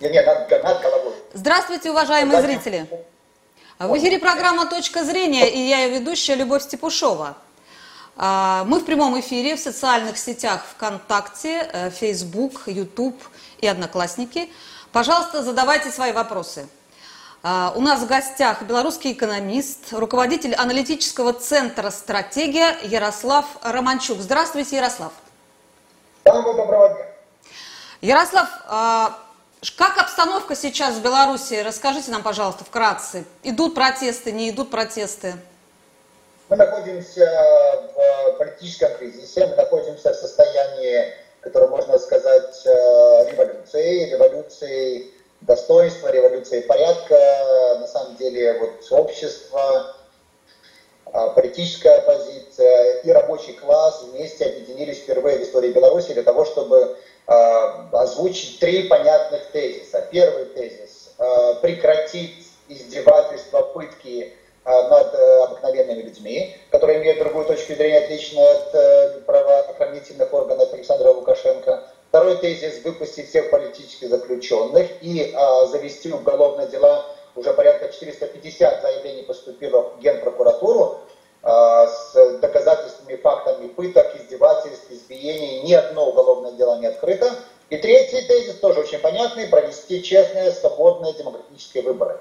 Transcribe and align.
Не, 0.00 0.22
над, 0.22 0.48
над 0.48 0.80
головой. 0.80 1.12
Здравствуйте, 1.34 1.90
уважаемые 1.90 2.40
зрители. 2.40 2.88
В 3.80 3.98
эфире 3.98 4.20
программа 4.20 4.66
«Точка 4.66 5.02
зрения» 5.02 5.50
и 5.50 5.58
я 5.58 5.86
ее 5.86 5.98
ведущая 5.98 6.36
Любовь 6.36 6.62
Степушова. 6.62 7.36
А, 8.16 8.62
мы 8.68 8.78
в 8.78 8.84
прямом 8.84 9.18
эфире 9.18 9.56
в 9.56 9.58
социальных 9.58 10.16
сетях 10.16 10.64
ВКонтакте, 10.76 11.68
э, 11.72 11.90
Facebook, 11.90 12.62
YouTube 12.66 13.20
и 13.60 13.66
Одноклассники. 13.66 14.48
Пожалуйста, 14.92 15.42
задавайте 15.42 15.90
свои 15.90 16.12
вопросы. 16.12 16.68
А, 17.42 17.72
у 17.74 17.80
нас 17.80 17.98
в 17.98 18.06
гостях 18.06 18.62
белорусский 18.62 19.10
экономист, 19.10 19.92
руководитель 19.92 20.54
аналитического 20.54 21.32
центра 21.32 21.90
«Стратегия» 21.90 22.78
Ярослав 22.84 23.46
Романчук. 23.62 24.20
Здравствуйте, 24.20 24.76
Ярослав. 24.76 25.12
Самого 26.24 26.54
доброго 26.54 26.88
дня. 26.90 27.06
Ярослав, 28.00 28.48
а, 28.68 29.24
как 29.76 29.98
обстановка 29.98 30.54
сейчас 30.54 30.96
в 30.96 31.02
Беларуси? 31.02 31.54
Расскажите 31.64 32.10
нам, 32.10 32.22
пожалуйста, 32.22 32.64
вкратце. 32.64 33.24
Идут 33.42 33.74
протесты, 33.74 34.30
не 34.30 34.50
идут 34.50 34.70
протесты? 34.70 35.34
Мы 36.48 36.56
находимся 36.56 37.28
в 37.94 38.38
политическом 38.38 38.96
кризисе, 38.96 39.46
мы 39.46 39.56
находимся 39.56 40.12
в 40.12 40.16
состоянии, 40.16 41.12
которое 41.40 41.68
можно 41.68 41.98
сказать, 41.98 42.62
э, 42.64 43.30
революции, 43.32 44.10
революции 44.10 45.10
достоинства, 45.40 46.10
революции 46.10 46.60
порядка. 46.60 47.16
На 47.80 47.86
самом 47.86 48.16
деле, 48.16 48.58
вот 48.60 48.86
общество, 48.90 49.94
а, 51.12 51.28
политическая 51.30 51.96
оппозиция 51.96 53.00
и 53.00 53.10
рабочий 53.10 53.54
класс 53.54 54.02
вместе 54.02 54.46
объединились 54.46 54.98
впервые 54.98 55.38
в 55.38 55.42
истории 55.42 55.72
Беларуси 55.72 56.12
для 56.12 56.22
того, 56.22 56.44
чтобы 56.44 56.96
озвучить 57.28 58.58
три 58.58 58.84
понятных 58.84 59.50
тезиса. 59.52 60.06
Первый 60.10 60.46
тезис 60.46 61.14
а,– 61.18 61.54
прекратить 61.62 62.48
издевательства, 62.68 63.62
пытки 63.62 64.32
над 64.64 65.14
э, 65.14 65.44
обыкновенными 65.44 66.02
людьми, 66.02 66.54
которые 66.70 67.00
имеют 67.00 67.20
другую 67.20 67.46
точку 67.46 67.72
зрения, 67.72 68.00
отличную 68.00 68.50
от 68.50 68.74
э, 68.74 69.20
правоохранительных 69.24 70.32
органов 70.34 70.70
Александра 70.74 71.10
Лукашенко. 71.10 71.84
Второй 72.10 72.36
тезис– 72.36 72.82
выпустить 72.84 73.30
всех 73.30 73.50
политических 73.50 74.10
заключенных 74.10 74.88
и 75.00 75.34
завести 75.70 76.12
уголовные 76.12 76.66
дела 76.68 77.06
уже 77.38 77.52
порядка 77.54 77.88
450 77.88 78.82
заявлений 78.82 79.22
поступило 79.22 79.90
в 79.90 80.00
Генпрокуратуру 80.00 80.98
а, 81.42 81.86
с 81.86 82.38
доказательствами, 82.40 83.16
фактами 83.16 83.68
пыток, 83.68 84.16
издевательств, 84.16 84.90
избиений. 84.90 85.62
Ни 85.62 85.72
одно 85.72 86.08
уголовное 86.08 86.52
дело 86.52 86.78
не 86.78 86.86
открыто. 86.86 87.32
И 87.70 87.76
третий 87.76 88.26
тезис, 88.26 88.56
тоже 88.56 88.80
очень 88.80 88.98
понятный, 88.98 89.46
честные, 90.02 90.52
свободные 90.52 91.14
демократические 91.14 91.82
выборы. 91.82 92.18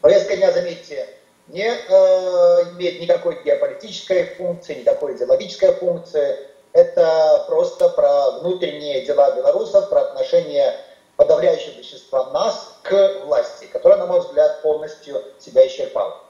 Повестка 0.00 0.36
дня, 0.36 0.52
заметьте, 0.52 1.08
не 1.48 1.66
э, 1.66 2.62
имеет 2.72 3.00
никакой 3.00 3.42
геополитической 3.42 4.34
функции, 4.36 4.80
никакой 4.80 5.16
идеологической 5.16 5.74
функции. 5.74 6.38
Это 6.72 7.44
просто 7.48 7.88
про 7.90 8.40
внутренние 8.40 9.04
дела 9.04 9.34
белорусов, 9.36 9.88
про 9.90 10.02
отношения 10.02 10.74
подавляющего 11.16 11.74
большинства 11.74 12.30
нас 12.32 12.74
к 12.82 13.22
власти, 13.24 13.66
которая, 13.72 13.98
на 13.98 14.06
мой 14.06 14.20
взгляд, 14.20 14.62
полностью 14.62 15.22
себя 15.38 15.66
исчерпала. 15.66 16.20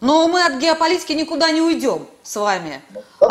Но 0.00 0.26
мы 0.28 0.42
от 0.42 0.54
геополитики 0.54 1.12
никуда 1.12 1.50
не 1.50 1.60
уйдем 1.60 2.08
с 2.22 2.36
вами. 2.36 2.80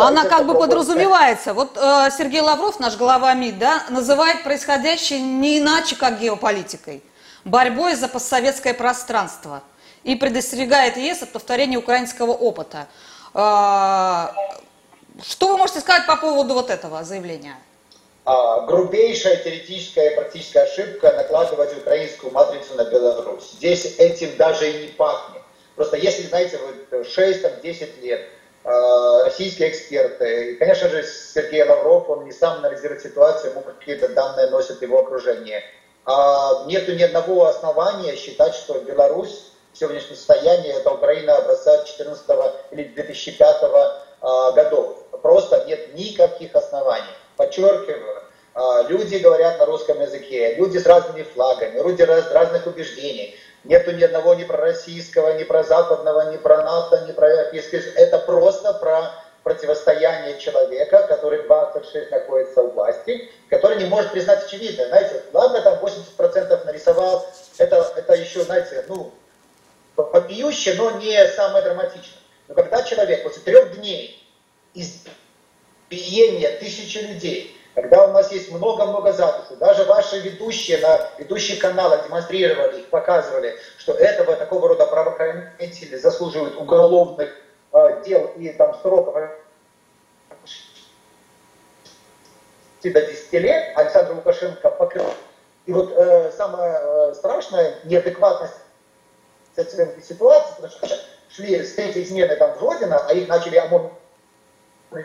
Она 0.08 0.26
как 0.26 0.46
бы 0.46 0.54
подразумевается. 0.54 1.54
Вот 1.54 1.78
э, 1.78 2.10
Сергей 2.18 2.42
Лавров, 2.42 2.80
наш 2.80 2.98
глава 2.98 3.34
МИД, 3.34 3.60
да, 3.60 3.84
называет 3.90 4.44
происходящее 4.44 5.20
не 5.20 5.60
иначе, 5.60 5.96
как 5.96 6.20
геополитикой. 6.20 7.04
Борьбой 7.46 7.96
за 7.96 8.08
постсоветское 8.08 8.74
пространство. 8.74 9.62
И 10.04 10.16
предостерегает 10.16 10.98
ЕС 10.98 11.24
от 11.24 11.32
повторения 11.32 11.78
украинского 11.78 12.32
опыта. 12.32 12.88
Э, 13.34 14.28
что 15.22 15.48
вы 15.50 15.58
можете 15.58 15.80
сказать 15.82 16.06
по 16.06 16.16
поводу 16.16 16.54
вот 16.54 16.70
этого 16.70 17.04
заявления? 17.04 17.58
а, 18.30 18.62
грубейшая 18.62 19.38
теоретическая 19.38 20.12
и 20.12 20.16
практическая 20.16 20.62
ошибка 20.62 21.12
накладывать 21.14 21.76
украинскую 21.76 22.32
матрицу 22.32 22.76
на 22.76 22.86
Беларусь. 22.86 23.54
Здесь 23.54 23.96
этим 23.98 24.36
даже 24.38 24.70
и 24.70 24.86
не 24.86 24.88
пахнет. 24.90 25.42
Просто 25.76 25.98
если, 25.98 26.24
знаете, 26.24 26.60
вот 26.92 27.08
6-10 27.08 28.02
лет 28.02 28.30
российские 28.64 29.70
эксперты, 29.70 30.52
и, 30.52 30.56
конечно 30.56 30.90
же, 30.90 31.04
Сергей 31.04 31.64
Лавров, 31.64 32.10
он 32.10 32.26
не 32.26 32.32
сам 32.32 32.58
анализирует 32.58 33.02
ситуацию, 33.02 33.52
ему 33.52 33.62
какие-то 33.62 34.10
данные 34.10 34.48
носит 34.48 34.82
его 34.82 35.00
окружение. 35.00 35.64
А 36.06 36.66
нету 36.66 36.94
ни 36.94 37.04
одного 37.04 37.46
основания 37.46 38.16
считать, 38.16 38.54
что 38.56 38.80
Беларусь 38.80 39.52
в 39.74 39.78
сегодняшнем 39.78 40.16
состоянии 40.16 40.72
это 40.72 40.92
Украина 40.92 41.38
образца 41.38 41.78
2014 41.78 42.26
или 42.72 42.84
2005 42.86 43.58
а, 44.22 44.52
годов. 44.52 44.98
Просто 45.22 45.64
нет 45.68 45.94
никаких 45.94 46.56
оснований 46.56 47.14
подчеркиваю, 47.40 48.24
а, 48.54 48.84
люди 48.90 49.16
говорят 49.18 49.60
на 49.60 49.66
русском 49.66 50.02
языке, 50.02 50.56
люди 50.56 50.78
с 50.78 50.86
разными 50.86 51.24
флагами, 51.24 51.80
люди 51.80 52.02
раз, 52.02 52.30
разных 52.32 52.68
убеждений. 52.68 53.36
Нету 53.64 53.92
ни 53.92 54.04
одного 54.04 54.36
ни 54.36 54.44
про 54.44 54.58
российского, 54.58 55.38
ни 55.38 55.44
про 55.44 55.64
западного, 55.64 56.32
ни 56.32 56.38
про 56.38 56.64
НАТО, 56.64 57.06
ни 57.08 57.12
про 57.12 57.30
европейский. 57.30 57.78
Это 57.96 58.20
просто 58.20 58.74
про 58.74 59.12
противостояние 59.44 60.40
человека, 60.40 61.06
который 61.08 61.44
26 61.44 62.12
находится 62.12 62.62
у 62.62 62.72
власти, 62.72 63.30
который 63.50 63.78
не 63.78 63.86
может 63.86 64.12
признать 64.12 64.46
очевидное. 64.46 64.88
Знаете, 64.88 65.24
ладно, 65.34 65.62
там 65.62 65.80
80% 65.84 66.66
нарисовал, 66.66 67.28
это, 67.58 67.92
это 67.96 68.14
еще, 68.14 68.44
знаете, 68.44 68.86
ну, 68.88 69.12
попиюще, 69.96 70.76
но 70.76 70.92
не 70.92 71.28
самое 71.30 71.64
драматичное. 71.64 72.20
Но 72.48 72.56
когда 72.56 72.82
человек 72.84 73.24
после 73.24 73.44
трех 73.44 73.78
дней 73.78 74.26
из 74.74 75.04
биение 75.90 76.50
тысячи 76.58 76.98
людей, 77.00 77.59
когда 77.82 78.08
у 78.08 78.12
нас 78.12 78.30
есть 78.32 78.52
много-много 78.52 79.14
записей, 79.14 79.56
даже 79.56 79.86
ваши 79.86 80.20
ведущие 80.20 80.80
на 80.80 81.00
ведущих 81.18 81.60
каналах 81.60 82.06
демонстрировали, 82.06 82.82
показывали, 82.84 83.56
что 83.78 83.94
этого 83.94 84.36
такого 84.36 84.68
рода 84.68 84.86
правоохранители 84.86 85.96
заслуживают 85.96 86.58
уголовных 86.58 87.30
э, 87.72 88.04
дел 88.06 88.32
и 88.36 88.50
там 88.50 88.76
сроков 88.82 89.16
до 92.84 93.02
10 93.02 93.34
лет, 93.34 93.78
Александр 93.78 94.14
Лукашенко 94.14 94.70
покрыл. 94.72 95.06
И 95.66 95.72
вот 95.72 95.94
э, 95.96 96.32
самое 96.36 96.80
э, 96.82 97.14
страшное, 97.16 97.76
неадекватность 97.86 98.54
ситуации, 99.56 100.54
потому 100.56 100.72
что 100.72 101.00
шли 101.30 101.64
с 101.64 101.76
третьей 101.76 102.06
смены 102.06 102.36
там 102.36 102.54
в 102.54 102.62
Родина, 102.62 103.06
а 103.08 103.14
их 103.14 103.28
начали 103.28 103.58
ОМОН 103.58 103.92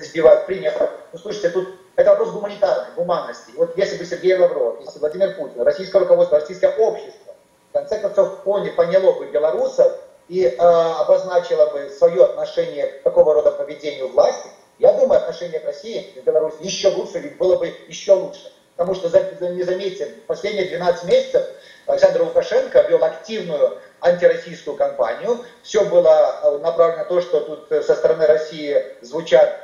избивают, 0.01 0.47
принято. 0.47 0.91
Ну, 1.13 1.19
слушайте, 1.19 1.51
тут 1.51 1.84
это 1.97 2.11
вопрос 2.11 2.31
гуманитарной, 2.31 2.95
гуманности. 2.97 3.53
Вот 3.57 3.77
если 3.77 3.97
бы 3.99 4.05
Сергей 4.05 4.37
Лавров, 4.37 4.81
если 4.81 4.99
Владимир 4.99 5.35
Путин, 5.37 5.63
российское 5.63 6.01
руководство, 6.01 6.41
российское 6.41 6.75
общество, 6.77 7.35
в 7.71 7.73
конце 7.73 7.99
концов, 8.01 8.43
поняло 8.43 9.13
бы 9.13 9.27
белорусов 9.27 9.93
и 10.29 10.45
э, 10.45 10.57
обозначило 10.57 11.71
бы 11.71 11.91
свое 11.91 12.25
отношение 12.25 12.87
к 12.87 13.03
такого 13.03 13.35
рода 13.35 13.53
поведению 13.53 14.09
власти, 14.09 14.49
я 14.79 14.93
думаю, 14.95 15.21
отношение 15.21 15.61
к 15.61 15.67
России 15.67 16.13
с 16.21 16.25
Беларусью 16.25 16.65
еще 16.65 16.89
лучше, 16.89 17.21
ведь 17.21 17.37
было 17.39 17.57
бы 17.57 17.73
еще 17.87 18.13
лучше. 18.13 18.53
Потому 18.77 18.97
что, 18.97 19.09
не 19.51 19.63
заметьте, 19.63 20.07
последние 20.27 20.67
12 20.67 21.05
месяцев 21.05 21.47
Александр 21.87 22.23
Лукашенко 22.23 22.81
вел 22.83 23.05
активную 23.05 23.79
антироссийскую 24.01 24.77
кампанию. 24.77 25.39
Все 25.63 25.85
было 25.85 26.41
э, 26.43 26.59
направлено 26.59 27.03
на 27.03 27.05
то, 27.05 27.21
что 27.21 27.41
тут 27.41 27.85
со 27.85 27.95
стороны 27.95 28.27
России 28.27 28.85
звучат 29.01 29.64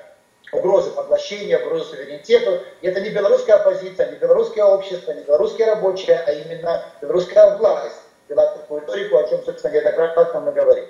угрозы 0.52 0.90
поглощения, 0.90 1.58
угрозы 1.58 1.84
суверенитету. 1.84 2.60
И 2.80 2.88
это 2.88 3.00
не 3.00 3.10
белорусская 3.10 3.54
оппозиция, 3.54 4.10
не 4.10 4.16
белорусское 4.16 4.64
общество, 4.64 5.12
не 5.12 5.22
белорусские 5.22 5.68
рабочие, 5.68 6.18
а 6.18 6.32
именно 6.32 6.84
белорусская 7.00 7.56
власть 7.56 7.96
вела 8.28 8.46
такую 8.46 8.82
риторику, 8.82 9.18
о 9.18 9.28
чем, 9.28 9.44
собственно, 9.44 9.72
неоднократно 9.72 10.40
мы 10.40 10.52
говорим. 10.52 10.86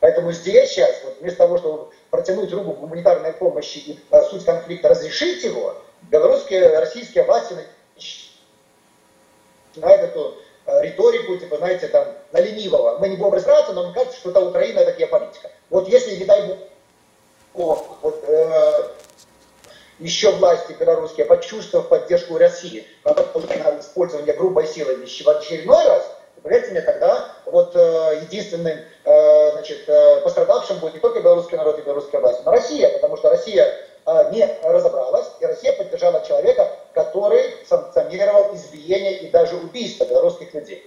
Поэтому 0.00 0.32
здесь 0.32 0.70
сейчас, 0.70 1.02
вот 1.04 1.16
вместо 1.20 1.38
того, 1.38 1.58
чтобы 1.58 1.88
протянуть 2.10 2.52
руку 2.52 2.72
гуманитарной 2.72 3.32
помощи 3.32 3.78
и 3.78 3.98
а, 4.10 4.22
суть 4.22 4.44
конфликта 4.44 4.90
разрешить 4.90 5.42
его, 5.42 5.74
белорусские, 6.02 6.78
российские 6.78 7.24
власти 7.24 7.56
начинают 9.74 10.02
эту 10.02 10.36
а, 10.66 10.82
риторику, 10.82 11.36
типа, 11.38 11.56
знаете, 11.56 11.88
там, 11.88 12.08
на 12.32 12.40
ленивого. 12.40 12.98
Мы 12.98 13.08
не 13.08 13.16
будем 13.16 13.32
разбираться, 13.32 13.72
но 13.72 13.84
мне 13.84 13.94
кажется, 13.94 14.18
что 14.18 14.30
это 14.30 14.40
Украина, 14.40 14.80
это 14.80 14.92
геополитика. 14.98 15.50
Вот 15.70 15.88
если, 15.88 16.16
не 16.16 16.24
дай 16.24 16.46
бог, 16.46 16.58
вот, 17.56 18.24
э, 18.28 18.88
еще 19.98 20.30
власти 20.32 20.76
белорусские, 20.78 21.26
почувствовав 21.26 21.88
поддержку 21.88 22.36
России, 22.36 22.86
на 23.04 23.12
использование 23.80 24.34
грубой 24.34 24.66
силы 24.66 24.96
в 24.96 25.28
очередной 25.28 25.84
раз, 25.86 26.04
поверьте 26.42 26.70
мне, 26.70 26.82
тогда 26.82 27.28
вот 27.46 27.74
э, 27.74 28.20
единственным 28.22 28.78
э, 29.04 29.52
значит, 29.52 29.88
э, 29.88 30.20
пострадавшим 30.22 30.78
будет 30.78 30.94
не 30.94 31.00
только 31.00 31.20
белорусский 31.20 31.56
народ 31.56 31.78
и 31.78 31.82
белорусская 31.82 32.20
власть, 32.20 32.40
но 32.44 32.52
Россия, 32.52 32.90
потому 32.90 33.16
что 33.16 33.30
Россия 33.30 33.66
э, 34.04 34.30
не 34.32 34.46
разобралась, 34.62 35.26
и 35.40 35.46
Россия 35.46 35.72
поддержала 35.72 36.24
человека, 36.26 36.70
который 36.92 37.54
санкционировал 37.66 38.54
избиение 38.54 39.20
и 39.20 39.30
даже 39.30 39.56
убийство 39.56 40.04
белорусских 40.04 40.52
людей. 40.54 40.84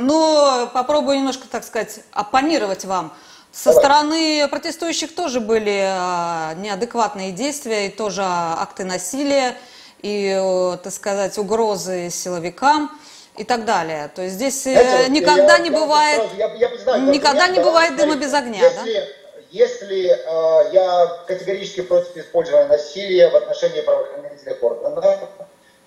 Ну, 0.00 0.68
попробую 0.72 1.18
немножко, 1.18 1.46
так 1.50 1.64
сказать, 1.64 2.00
оппонировать 2.12 2.84
вам. 2.84 3.12
Со 3.52 3.70
Давай. 3.70 3.82
стороны 3.82 4.48
протестующих 4.48 5.14
тоже 5.14 5.40
были 5.40 5.82
а, 5.84 6.54
неадекватные 6.54 7.32
действия 7.32 7.86
и 7.86 7.90
тоже 7.90 8.22
акты 8.22 8.84
насилия 8.84 9.56
и, 10.02 10.76
так 10.82 10.92
сказать, 10.92 11.36
угрозы 11.38 12.10
силовикам 12.10 12.90
и 13.36 13.44
так 13.44 13.64
далее. 13.64 14.10
То 14.14 14.22
есть 14.22 14.34
здесь 14.34 14.66
э, 14.66 14.72
Знаете, 14.72 15.10
никогда 15.10 15.56
я, 15.56 15.58
не 15.58 15.70
я, 15.70 15.76
бывает, 15.76 16.20
сразу, 16.20 16.36
я, 16.36 16.54
я 16.54 16.78
знаю, 16.78 17.02
никогда 17.10 17.48
не 17.48 17.60
бывает 17.60 17.96
дыма 17.96 18.16
без 18.16 18.34
огня. 18.34 18.64
Если, 18.64 18.94
да? 18.94 19.06
если 19.50 20.08
э, 20.10 20.70
я 20.72 21.06
категорически 21.26 21.82
против 21.82 22.16
использования 22.16 22.68
насилия 22.68 23.30
в 23.30 23.36
отношении 23.36 23.80
правоохранительных 23.80 24.62
органов, 24.62 25.20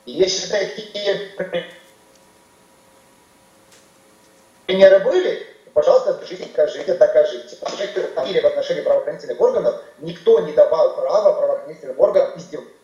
если 0.05 0.47
такие 0.49 1.31
примеры 4.65 4.99
были, 4.99 5.50
пожалуйста, 5.73 6.13
скажите, 6.13 6.45
докажите, 6.45 6.93
докажите. 6.93 7.57
Насилие 8.15 8.41
в 8.41 8.45
отношении 8.45 8.81
правоохранительных 8.81 9.39
органов 9.39 9.81
никто 9.99 10.39
не 10.39 10.53
давал 10.53 10.95
права 10.95 11.33
правоохранительным 11.33 11.99
органам 11.99 12.31
издеваться 12.37 12.81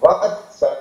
отца, 0.00 0.78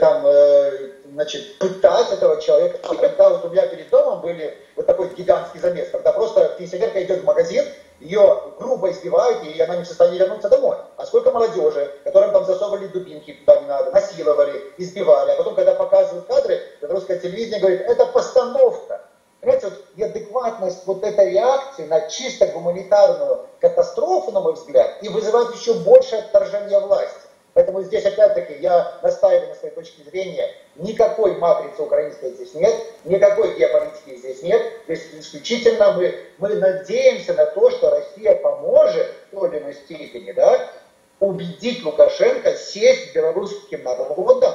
там, 0.00 0.26
э, 0.26 0.92
значит, 1.12 1.58
пытать 1.58 2.12
этого 2.12 2.40
человека. 2.40 2.78
И 2.92 2.96
когда 2.96 3.30
вот 3.30 3.44
у 3.44 3.48
меня 3.48 3.66
перед 3.66 3.88
домом 3.90 4.20
были 4.20 4.56
вот 4.76 4.86
такой 4.86 5.08
гигантский 5.14 5.60
замес, 5.60 5.88
когда 5.90 6.12
просто 6.12 6.56
пенсионерка 6.58 7.02
идет 7.02 7.20
в 7.20 7.24
магазин, 7.24 7.64
ее 8.00 8.52
грубо 8.58 8.90
избивают, 8.90 9.42
и 9.44 9.60
она 9.60 9.76
не 9.76 9.84
в 9.84 9.88
состоянии 9.88 10.18
вернуться 10.18 10.48
домой. 10.48 10.76
А 10.96 11.06
сколько 11.06 11.30
молодежи, 11.30 11.90
которым 12.08 12.32
там 12.32 12.46
засовывали 12.46 12.86
дубинки 12.86 13.32
куда 13.32 13.60
не 13.60 13.66
надо, 13.66 13.90
насиловали, 13.90 14.72
избивали. 14.78 15.32
А 15.32 15.36
потом, 15.36 15.54
когда 15.54 15.74
показывают 15.74 16.26
кадры, 16.26 16.58
русское 16.80 17.18
телевидение 17.18 17.60
говорит, 17.60 17.82
это 17.82 18.06
постановка. 18.06 19.02
Понимаете, 19.40 19.66
вот 19.66 19.96
неадекватность 19.96 20.86
вот 20.86 21.04
этой 21.04 21.32
реакции 21.32 21.86
на 21.86 22.08
чисто 22.08 22.46
гуманитарную 22.46 23.46
катастрофу, 23.60 24.32
на 24.32 24.40
мой 24.40 24.54
взгляд, 24.54 25.02
и 25.02 25.08
вызывает 25.10 25.54
еще 25.54 25.74
больше 25.74 26.16
отторжение 26.16 26.80
власти. 26.80 27.20
Поэтому 27.52 27.82
здесь 27.82 28.06
опять-таки 28.06 28.54
я 28.60 28.98
настаиваю 29.02 29.48
на 29.48 29.54
своей 29.54 29.74
точке 29.74 30.02
зрения, 30.04 30.48
никакой 30.76 31.36
матрицы 31.36 31.82
украинской 31.82 32.30
здесь 32.30 32.54
нет, 32.54 32.74
никакой 33.04 33.58
геополитики 33.58 34.16
здесь 34.16 34.42
нет, 34.42 34.62
здесь 34.84 35.08
исключительно 35.12 35.92
мы, 35.92 36.14
мы 36.38 36.54
надеемся 36.54 37.34
на 37.34 37.46
то, 37.46 37.70
что 37.70 37.90
Россия 37.90 38.34
поможет 38.36 39.06
в 39.30 39.36
той 39.36 39.50
или 39.50 39.58
иной 39.58 39.74
степени 39.74 40.32
да, 40.32 40.70
убедить 41.20 41.84
Лукашенко 41.84 42.54
сесть 42.54 43.14
белорусским 43.14 43.82
народом 43.82 44.54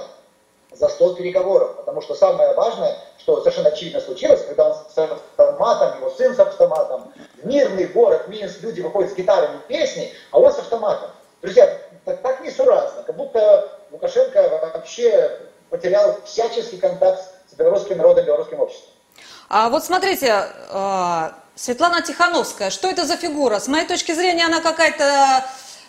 за 0.72 0.90
стол 0.90 1.16
переговоров. 1.16 1.78
Потому 1.78 2.02
что 2.02 2.16
самое 2.16 2.54
важное, 2.54 2.98
что 3.20 3.40
совершенно 3.40 3.70
очевидно 3.70 4.02
случилось, 4.02 4.44
когда 4.46 4.70
он 4.70 4.76
с 4.94 4.98
автоматом, 4.98 5.98
его 6.00 6.10
сын 6.10 6.36
с 6.36 6.40
автоматом, 6.40 7.14
мирный 7.44 7.86
город 7.86 8.28
Минск, 8.28 8.62
люди 8.62 8.82
выходят 8.82 9.12
с 9.12 9.16
гитарами 9.16 9.60
песни, 9.68 10.12
а 10.32 10.40
он 10.40 10.52
с 10.52 10.60
автоматом. 10.60 11.12
Друзья, 11.42 11.78
так, 12.06 12.22
так 12.22 12.42
несуразно, 12.42 13.04
как 13.04 13.16
будто 13.16 13.70
Лукашенко 13.92 14.60
вообще 14.74 15.40
потерял 15.70 16.20
всяческий 16.26 16.78
контакт 16.78 17.22
с 17.50 17.56
белорусским 17.56 17.98
народом, 17.98 18.26
белорусским 18.26 18.60
обществом. 18.60 18.90
А 19.50 19.70
вот 19.70 19.84
смотрите, 19.84 20.48
э, 20.72 21.30
Светлана 21.56 22.02
Тихановская, 22.02 22.70
что 22.70 22.88
это 22.88 23.06
за 23.06 23.18
фигура? 23.18 23.60
С 23.60 23.68
моей 23.68 23.86
точки 23.86 24.14
зрения, 24.14 24.46
она 24.46 24.62
какая-то 24.62 25.46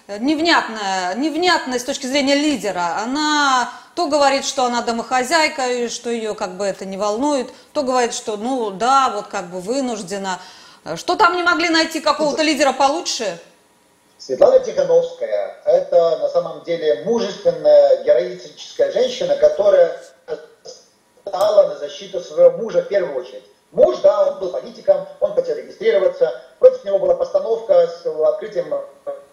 невнятная, 0.09 1.15
невнятная 1.15 1.79
с 1.79 1.85
точки 1.85 2.07
зрения 2.07 2.35
лидера. 2.35 2.99
Она 3.03 3.73
то 3.95 4.09
говорит, 4.09 4.45
что 4.45 4.65
она 4.65 4.83
домохозяйка, 4.83 5.71
и 5.71 5.89
что 5.89 6.11
ее 6.11 6.35
как 6.35 6.57
бы 6.57 6.65
это 6.65 6.85
не 6.85 6.97
волнует, 6.97 7.49
то 7.73 7.83
говорит, 7.83 8.15
что 8.15 8.37
ну 8.37 8.71
да, 8.71 9.11
вот 9.15 9.27
как 9.29 9.51
бы 9.51 9.61
вынуждена. 9.61 10.41
Что 10.97 11.17
там 11.17 11.37
не 11.37 11.43
могли 11.43 11.71
найти 11.71 12.01
какого-то 12.01 12.43
лидера 12.43 12.73
получше? 12.73 13.39
Светлана 14.19 14.61
Тихановская– 14.61 15.57
это 15.65 16.19
на 16.19 16.29
самом 16.29 16.63
деле 16.65 17.03
мужественная, 17.05 18.03
героическая 18.05 18.93
женщина, 18.93 19.37
которая 19.37 20.01
стала 21.27 21.69
на 21.69 21.77
защиту 21.77 22.21
своего 22.21 22.57
мужа 22.57 22.83
в 22.83 22.89
первую 22.89 23.19
очередь. 23.19 23.45
Муж, 23.73 23.97
да, 24.03 24.29
он 24.29 24.39
был 24.39 24.51
политиком, 24.51 25.07
он 25.21 25.35
хотел 25.35 25.57
регистрироваться, 25.57 26.41
против 26.59 26.85
него 26.85 26.99
была 27.01 27.17
постановка 27.17 27.89
с 27.89 28.07
открытием 28.07 28.73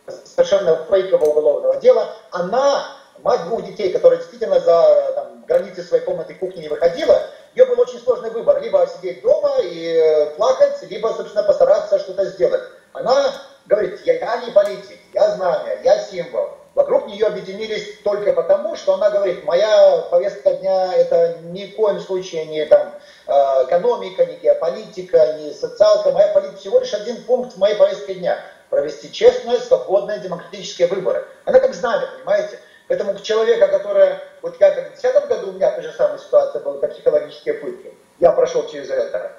совершенно 0.08 0.86
фейкового 0.90 1.30
уголовного 1.30 1.78
дела. 1.78 2.08
Она 2.32 2.86
мать 3.20 3.44
двух 3.46 3.64
детей, 3.66 3.92
которая 3.92 4.20
действительно 4.20 4.60
за 4.60 5.12
там, 5.16 5.44
границы 5.48 5.84
своей 5.84 6.04
комнаты 6.04 6.34
кухни 6.34 6.62
не 6.62 6.70
выходила, 6.70 7.22
ее 7.56 7.66
был 7.66 7.80
очень 7.80 8.00
сложный 8.00 8.30
выбор. 8.30 8.62
Либо 8.62 8.88
сидеть 8.88 9.22
дома 9.22 9.58
и 9.62 9.94
э, 9.94 10.26
плакать, 10.38 10.82
либо, 10.90 11.10
собственно, 11.10 11.44
постараться 11.44 12.00
что-то 12.00 12.26
сделать. 12.26 12.62
Она 12.94 13.34
говорит, 13.66 14.00
я, 14.06 14.14
я 14.14 14.42
не 14.46 14.52
политик, 14.52 14.98
я 15.14 15.32
знамя, 15.32 15.82
я 15.84 16.00
символ. 16.00 16.50
Вокруг 16.74 17.08
нее 17.08 17.28
объединились 17.28 18.00
только 18.02 18.32
потому, 18.32 18.78
что 18.78 18.94
она 18.94 19.10
говорит, 19.10 19.44
моя 19.44 20.06
повестка 20.10 20.54
дня 20.54 20.94
это 20.94 21.40
ни 21.44 21.66
в 21.66 21.76
коем 21.76 22.00
случае 22.00 22.46
не 22.46 22.66
там, 22.66 22.94
э, 23.28 23.32
экономика, 23.66 24.26
не 24.26 24.38
геополитика, 24.38 25.34
не 25.34 25.52
социалка. 25.52 26.12
Моя 26.12 26.30
политика 26.30 26.58
всего 26.58 26.80
лишь 26.80 26.94
один 26.94 27.24
пункт 27.24 27.58
моей 27.58 27.76
повестке 27.76 28.14
дня. 28.16 28.40
Провести 28.72 29.12
честные, 29.12 29.60
свободные, 29.60 30.20
демократические 30.20 30.88
выборы. 30.88 31.28
Она 31.44 31.60
как 31.60 31.74
знамя, 31.74 32.08
понимаете? 32.18 32.58
Поэтому 32.88 33.20
человека, 33.20 33.68
который, 33.68 34.16
вот 34.42 34.56
я 34.62 34.72
как 34.72 34.94
в 34.96 35.02
2010 35.02 35.28
году 35.28 35.50
у 35.50 35.52
меня 35.52 35.72
та 35.72 35.82
же 35.82 35.92
самая 35.92 36.18
ситуация 36.18 36.62
была, 36.62 36.78
это 36.78 36.88
психологические 36.88 37.56
пытки. 37.56 37.94
Я 38.20 38.32
прошел 38.32 38.66
через 38.70 38.90
это. 38.90 39.34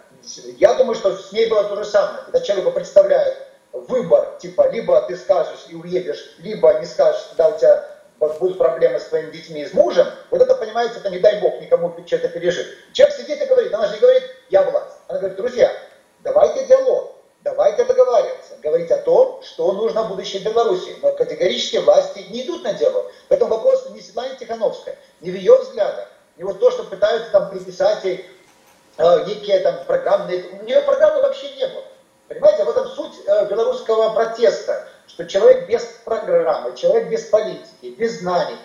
Я 0.58 0.74
думаю, 0.74 0.94
что 0.94 1.16
с 1.16 1.32
ней 1.32 1.48
было 1.48 1.64
то 1.64 1.76
же 1.76 1.86
самое. 1.86 2.24
Когда 2.24 2.40
человеку 2.42 2.72
представляют 2.72 3.38
выбор, 3.72 4.36
типа, 4.38 4.68
либо 4.68 5.00
ты 5.00 5.16
скажешь 5.16 5.64
и 5.70 5.76
уедешь, 5.76 6.34
либо 6.38 6.78
не 6.78 6.84
скажешь, 6.84 7.24
когда 7.30 7.48
у 7.48 7.58
тебя 7.58 7.88
будут 8.38 8.58
проблемы 8.58 9.00
с 9.00 9.04
твоими 9.04 9.30
детьми 9.30 9.62
и 9.62 9.66
с 9.66 9.72
мужем, 9.72 10.08
вот 10.30 10.42
это, 10.42 10.54
понимаете, 10.56 10.96
это 10.98 11.08
не 11.08 11.20
дай 11.20 11.40
бог 11.40 11.58
никому 11.58 11.96
что-то 12.06 12.28
пережить. 12.28 12.66
Человек 12.92 13.16
сидит 13.16 13.40
и 13.40 13.46
говорит, 13.46 13.72
она 13.72 13.86
же 13.86 13.98
говорит, 13.98 14.24
я 14.50 14.62
власть. 14.62 14.98
Она 15.08 15.20
говорит, 15.20 15.38
друзья, 15.38 15.72
давайте 16.22 16.66
диалог. 16.66 17.11
Давайте 17.44 17.82
договариваться, 17.84 18.56
говорить 18.62 18.90
о 18.92 18.98
том, 18.98 19.42
что 19.42 19.72
нужно 19.72 20.04
будущей 20.04 20.38
Беларуси. 20.38 20.94
Но 21.02 21.10
категорически 21.12 21.78
власти 21.78 22.24
не 22.30 22.42
идут 22.42 22.62
на 22.62 22.72
дело. 22.72 23.10
Поэтому 23.28 23.56
вопрос 23.56 23.90
не 23.90 24.00
Светлане 24.00 24.36
Тихановской, 24.36 24.96
не 25.20 25.32
в 25.32 25.34
ее 25.34 25.56
взглядах, 25.56 26.08
не 26.36 26.44
вот 26.44 26.60
то, 26.60 26.70
что 26.70 26.84
пытаются 26.84 27.32
там 27.32 27.50
приписать 27.50 28.04
ей 28.04 28.24
э, 28.96 29.24
некие 29.26 29.58
там 29.58 29.84
программные... 29.86 30.44
У 30.60 30.64
нее 30.64 30.82
программы 30.82 31.20
вообще 31.20 31.52
не 31.56 31.66
было. 31.66 31.82
Понимаете, 32.28 32.62
в 32.62 32.70
этом 32.70 32.86
суть 32.86 33.14
э, 33.26 33.46
белорусского 33.46 34.14
протеста, 34.14 34.86
что 35.08 35.26
человек 35.26 35.68
без 35.68 35.82
программы, 36.04 36.76
человек 36.76 37.08
без 37.08 37.24
политики, 37.24 37.86
без 37.98 38.20
знаний. 38.20 38.56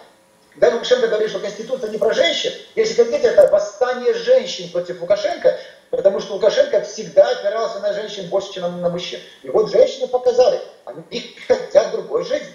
Когда 0.51 0.75
Лукашенко 0.75 1.07
говорит, 1.07 1.29
что 1.31 1.39
Конституция 1.39 1.89
не 1.89 1.97
про 1.97 2.13
женщин, 2.13 2.51
если 2.75 3.03
хотите, 3.03 3.27
это 3.27 3.47
восстание 3.51 4.13
женщин 4.13 4.69
против 4.71 5.01
Лукашенко, 5.01 5.57
Потому 5.89 6.19
что 6.19 6.33
Лукашенко 6.33 6.81
всегда 6.81 7.29
опирался 7.29 7.79
на 7.79 7.93
женщин 7.93 8.29
больше, 8.29 8.53
чем 8.53 8.81
на 8.81 8.89
мужчин. 8.89 9.19
И 9.43 9.49
вот 9.49 9.71
женщины 9.71 10.07
показали, 10.07 10.61
они 10.85 11.35
хотят 11.47 11.91
другой 11.91 12.25
жизни. 12.25 12.51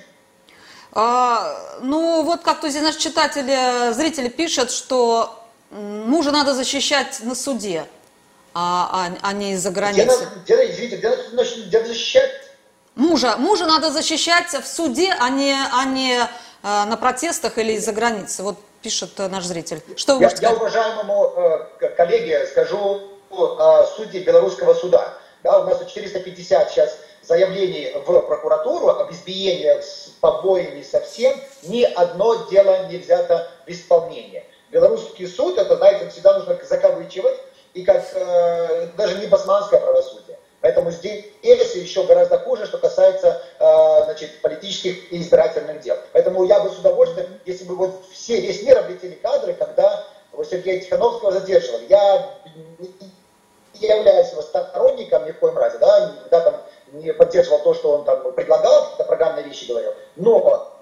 А, 0.93 1.57
ну, 1.81 2.23
вот 2.23 2.43
как-то 2.43 2.69
здесь 2.69 2.83
наши 2.83 2.99
читатели, 2.99 3.93
зрители 3.93 4.29
пишут, 4.29 4.71
что 4.71 5.43
мужа 5.71 6.31
надо 6.31 6.55
защищать 6.55 7.21
на 7.23 7.35
суде, 7.35 7.87
а, 8.53 9.09
а, 9.23 9.29
а 9.29 9.33
не 9.33 9.53
из-за 9.53 9.71
границы. 9.71 10.29
Где, 10.45 10.57
где, 10.57 10.73
извините, 10.73 10.97
где, 10.97 11.67
где 11.67 11.85
защищать? 11.87 12.31
Мужа, 12.95 13.37
мужа 13.39 13.65
надо 13.65 13.91
защищать 13.91 14.53
в 14.53 14.67
суде, 14.67 15.15
а 15.19 15.31
не, 15.31 15.55
а 15.55 15.87
не 15.87 16.29
а, 16.63 16.85
на 16.85 16.99
протестах 16.99 17.57
или 17.57 17.73
из-за 17.73 17.93
границы. 17.93 18.43
Вот 18.43 18.59
пишет 18.83 19.17
наш 19.17 19.45
зритель. 19.45 19.81
Что 19.97 20.17
вы 20.17 20.25
я, 20.25 20.31
я 20.43 20.53
уважаемому 20.53 21.33
э, 21.81 21.89
коллеге 21.97 22.47
скажу 22.49 23.12
Э, 23.33 23.87
судей 23.97 24.25
белорусского 24.25 24.75
суда. 24.75 25.15
Да, 25.43 25.61
у 25.61 25.65
нас 25.65 25.79
450 25.79 26.71
сейчас 26.71 26.99
заявлений 27.23 27.93
в 27.95 28.21
прокуратуру 28.21 28.89
об 28.89 29.11
избиении 29.11 29.81
с 29.81 30.13
побоями 30.21 30.83
совсем, 30.83 31.35
ни 31.63 31.83
одно 31.83 32.47
дело 32.51 32.89
не 32.89 32.99
взято 32.99 33.49
в 33.67 33.71
исполнение. 33.71 34.45
Белорусский 34.71 35.27
суд, 35.27 35.57
это, 35.59 35.77
знаете, 35.77 36.09
всегда 36.11 36.39
нужно 36.39 36.59
закавычивать, 36.63 37.39
и 37.73 37.85
как 37.85 38.05
э, 38.15 38.89
даже 38.99 39.19
не 39.19 39.27
басманское 39.27 39.81
правосудие. 39.81 40.39
Поэтому 40.61 40.91
здесь 40.91 41.25
еще 41.43 42.05
гораздо 42.05 42.39
хуже, 42.39 42.67
что 42.67 42.79
касается 42.79 43.43
э, 43.59 44.05
значит, 44.05 44.43
политических 44.43 45.11
и 45.11 45.21
избирательных 45.23 45.81
дел. 45.81 45.97
Поэтому 46.13 46.45
я 46.45 46.61
бы 46.61 46.69
с 46.71 46.79
удовольствием, 46.79 47.29
если 47.47 47.65
бы 47.65 47.77
вот 47.77 48.03
все, 48.13 48.41
весь 48.41 48.63
мир 48.63 48.79
облетели 48.79 49.15
кадры, 49.15 49.55
когда 49.55 50.05
Сергея 50.49 50.81
Тихановского 50.81 51.33
задерживали. 51.33 51.87
Я 51.89 52.31
не 53.81 53.89
являюсь 53.89 54.33
его 54.33 54.43
сторонником 54.43 55.27
ни 55.27 55.33
в 55.33 55.39
коем 55.39 55.57
разе, 55.57 55.79
да, 55.79 56.11
никогда 56.11 56.41
там 56.41 56.55
не 56.93 57.13
поддерживал 57.13 57.61
то, 57.61 57.75
что 57.75 57.93
он 57.93 58.05
там 58.05 58.33
предлагал, 58.33 58.83
какие-то 58.83 59.05
программные 59.05 59.45
вещи 59.45 59.67
говорил, 59.67 59.93
но 60.17 60.73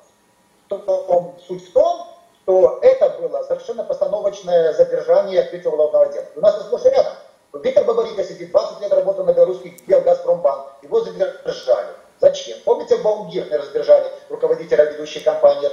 том, 0.68 1.36
суть 1.46 1.68
в 1.68 1.72
том, 1.72 2.06
что 2.42 2.78
это 2.82 3.10
было 3.20 3.42
совершенно 3.44 3.84
постановочное 3.84 4.72
задержание 4.72 5.40
открытия 5.40 5.68
уголовного 5.68 6.12
дела. 6.12 6.26
У 6.36 6.40
нас 6.40 6.56
это 6.56 6.64
сплошь 6.64 6.84
рядом. 6.84 7.12
Виктор 7.52 7.84
Бабарика 7.84 8.24
сидит, 8.24 8.50
20 8.50 8.80
лет 8.80 8.92
работал 8.92 9.24
на 9.24 9.32
белорусский 9.32 9.76
Белгазпромбанк, 9.86 10.66
его 10.82 11.00
задержали. 11.00 11.88
Зачем? 12.20 12.58
Помните, 12.64 12.96
Баунгирхнера 12.98 13.62
задержали, 13.62 14.10
руководителя 14.28 14.84
ведущей 14.84 15.20
компании 15.20 15.70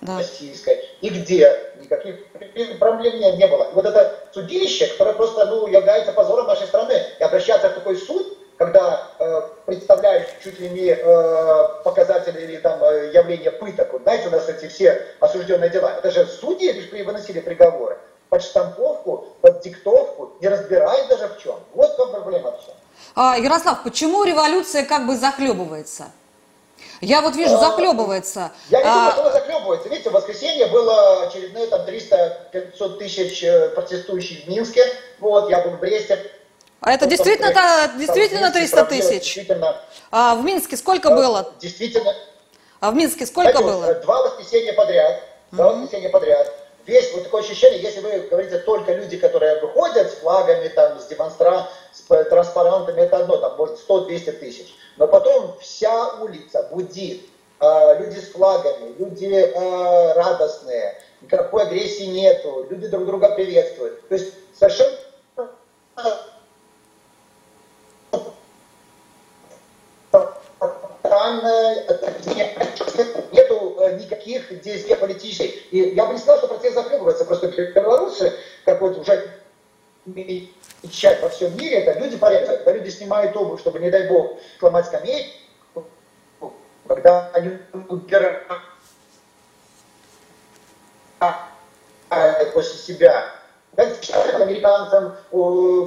да. 0.00 0.18
российской. 0.18 0.84
И 1.00 1.08
где? 1.08 1.72
Никаких 1.80 2.78
проблем 2.78 3.18
не 3.18 3.46
было. 3.46 3.70
И 3.70 3.74
вот 3.74 3.86
это 3.86 4.19
судилище, 4.32 4.86
которое 4.88 5.14
просто 5.14 5.46
ну, 5.46 5.66
является 5.66 6.12
позором 6.12 6.46
нашей 6.46 6.66
страны, 6.66 7.02
и 7.18 7.22
обращаться 7.22 7.68
в 7.68 7.74
такой 7.74 7.96
суд, 7.96 8.38
когда 8.58 9.08
э, 9.18 9.40
представляешь 9.64 10.26
чуть 10.44 10.60
ли 10.60 10.68
не 10.68 10.90
э, 10.90 11.68
показатели 11.82 12.42
или 12.42 12.56
там 12.58 12.82
э, 12.84 13.10
явления 13.14 13.50
пыток, 13.50 13.92
вот 13.92 14.02
знаете, 14.02 14.28
у 14.28 14.30
нас 14.30 14.48
эти 14.48 14.68
все 14.68 15.06
осужденные 15.18 15.70
дела, 15.70 15.94
это 15.96 16.10
же 16.10 16.26
судьи 16.26 16.70
выносили 17.02 17.40
приговоры 17.40 17.96
под 18.28 18.42
штамповку, 18.42 19.28
под 19.40 19.60
диктовку, 19.62 20.32
не 20.40 20.48
разбираясь 20.48 21.08
даже 21.08 21.28
в 21.28 21.42
чем. 21.42 21.56
Вот 21.74 21.96
чем 21.96 22.12
проблема 22.12 22.52
в. 22.52 22.74
А, 23.14 23.36
Ярослав, 23.38 23.82
почему 23.82 24.24
революция 24.24 24.84
как 24.84 25.06
бы 25.06 25.16
захлебывается? 25.16 26.04
Я 27.00 27.22
вот 27.22 27.34
вижу, 27.34 27.54
а, 27.56 27.58
захлебывается. 27.58 28.52
Я 28.68 28.78
не 28.78 28.84
думаю, 28.84 29.08
а... 29.08 29.12
что 29.12 29.20
она 29.22 29.32
захлебывается. 29.32 29.88
Видите, 29.88 30.10
в 30.10 30.12
воскресенье 30.12 30.66
было 30.66 31.22
очередные 31.26 31.66
там 31.66 31.80
300-500 31.82 32.98
тысяч 32.98 33.42
э, 33.42 33.70
протестующих 33.70 34.44
в 34.44 34.48
Минске. 34.48 34.84
Вот, 35.18 35.48
я 35.50 35.62
был 35.62 35.72
в 35.72 35.80
Бресте. 35.80 36.30
А 36.80 36.92
это 36.92 37.06
действительно, 37.06 37.46
это, 37.48 37.92
действительно 37.98 38.50
300 38.50 38.84
тысяч? 38.86 39.34
Действительно. 39.34 39.80
А 40.10 40.34
в 40.34 40.44
Минске 40.44 40.76
сколько 40.76 41.10
было? 41.10 41.52
Действительно. 41.60 42.14
А 42.80 42.90
в 42.90 42.94
Минске 42.94 43.26
сколько 43.26 43.60
было? 43.62 43.94
Два 43.94 44.22
воскресенья 44.22 44.72
подряд. 44.74 45.22
Два 45.52 45.72
воскресенья 45.72 46.10
подряд 46.10 46.69
весь 46.90 47.12
вот 47.14 47.24
такое 47.24 47.42
ощущение, 47.42 47.80
если 47.80 48.00
вы 48.00 48.26
говорите 48.28 48.58
только 48.58 48.92
люди, 48.92 49.16
которые 49.16 49.60
выходят 49.60 50.10
с 50.10 50.14
флагами, 50.16 50.68
там, 50.68 50.98
с 50.98 51.06
демонстра, 51.06 51.68
с 51.92 52.00
транспарантами, 52.24 53.00
это 53.00 53.18
одно, 53.18 53.36
там, 53.36 53.56
может, 53.56 53.78
100-200 53.88 54.32
тысяч. 54.32 54.74
Но 54.96 55.06
потом 55.06 55.56
вся 55.60 56.14
улица 56.20 56.68
будит, 56.72 57.22
э, 57.60 57.98
люди 58.00 58.18
с 58.18 58.32
флагами, 58.32 58.94
люди 58.98 59.26
э, 59.26 60.12
радостные, 60.14 61.00
никакой 61.22 61.62
агрессии 61.62 62.04
нету, 62.04 62.66
люди 62.68 62.88
друг 62.88 63.06
друга 63.06 63.34
приветствуют. 63.34 64.06
То 64.08 64.14
есть 64.16 64.34
совершенно 64.58 64.96
странное 71.04 71.84
никаких 74.26 74.60
действий 74.62 74.94
политических. 74.94 75.72
И 75.72 75.78
я 75.94 76.06
бы 76.06 76.12
не 76.12 76.18
сказал, 76.18 76.38
что 76.38 76.48
процесс 76.48 76.74
захлебывается, 76.74 77.24
просто 77.24 77.48
белорусы, 77.48 78.32
как 78.64 78.80
вот 78.80 78.98
уже 78.98 79.30
печать 80.82 81.20
во 81.22 81.28
всем 81.28 81.56
мире, 81.56 81.78
это 81.80 82.00
люди 82.00 82.16
порядка, 82.16 82.56
когда 82.56 82.72
люди 82.72 82.90
снимают 82.90 83.36
обувь, 83.36 83.60
чтобы, 83.60 83.80
не 83.80 83.90
дай 83.90 84.08
бог, 84.08 84.38
сломать 84.58 84.86
скамейку, 84.86 85.84
когда 86.86 87.30
они 87.34 87.58
убирают 87.88 88.46
после 92.54 92.78
себя 92.78 93.39
американцам, 93.80 95.16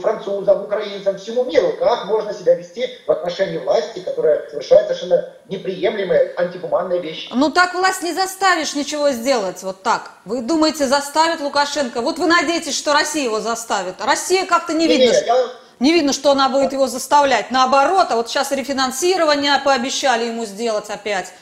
французам, 0.02 0.64
украинцам, 0.64 1.18
всему 1.18 1.44
миру, 1.46 1.74
как 1.80 2.06
можно 2.06 2.34
себя 2.34 2.56
вести 2.56 2.88
в 3.06 3.12
отношении 3.12 3.58
власти, 3.58 4.00
которая 4.00 4.50
совершает 4.50 4.88
совершенно 4.88 5.30
неприемлемые 5.48 6.34
антигуманные 6.38 7.02
вещи. 7.02 7.30
Ну 7.34 7.50
так 7.52 7.74
власть 7.74 8.02
не 8.02 8.14
заставишь 8.14 8.76
ничего 8.76 9.12
сделать, 9.12 9.62
вот 9.64 9.84
так. 9.84 10.12
Вы 10.26 10.42
думаете, 10.42 10.88
заставит 10.88 11.42
Лукашенко? 11.42 12.02
Вот 12.02 12.18
вы 12.18 12.28
надеетесь, 12.28 12.78
что 12.78 12.94
Россия 12.94 13.24
его 13.24 13.40
заставит. 13.40 13.96
Россия 14.04 14.46
как-то 14.46 14.74
не, 14.74 14.88
не 14.88 14.98
видно. 14.98 15.14
Не, 15.14 15.26
я... 15.26 15.48
Не 15.80 15.94
видно, 15.94 16.14
что 16.14 16.32
она 16.32 16.50
будет 16.50 16.72
его 16.72 16.88
заставлять. 16.88 17.52
Наоборот, 17.52 18.08
а 18.10 18.16
вот 18.16 18.30
сейчас 18.30 18.52
рефинансирование 18.52 19.60
пообещали 19.66 20.26
ему 20.26 20.46
сделать 20.46 20.90
опять. 20.90 21.34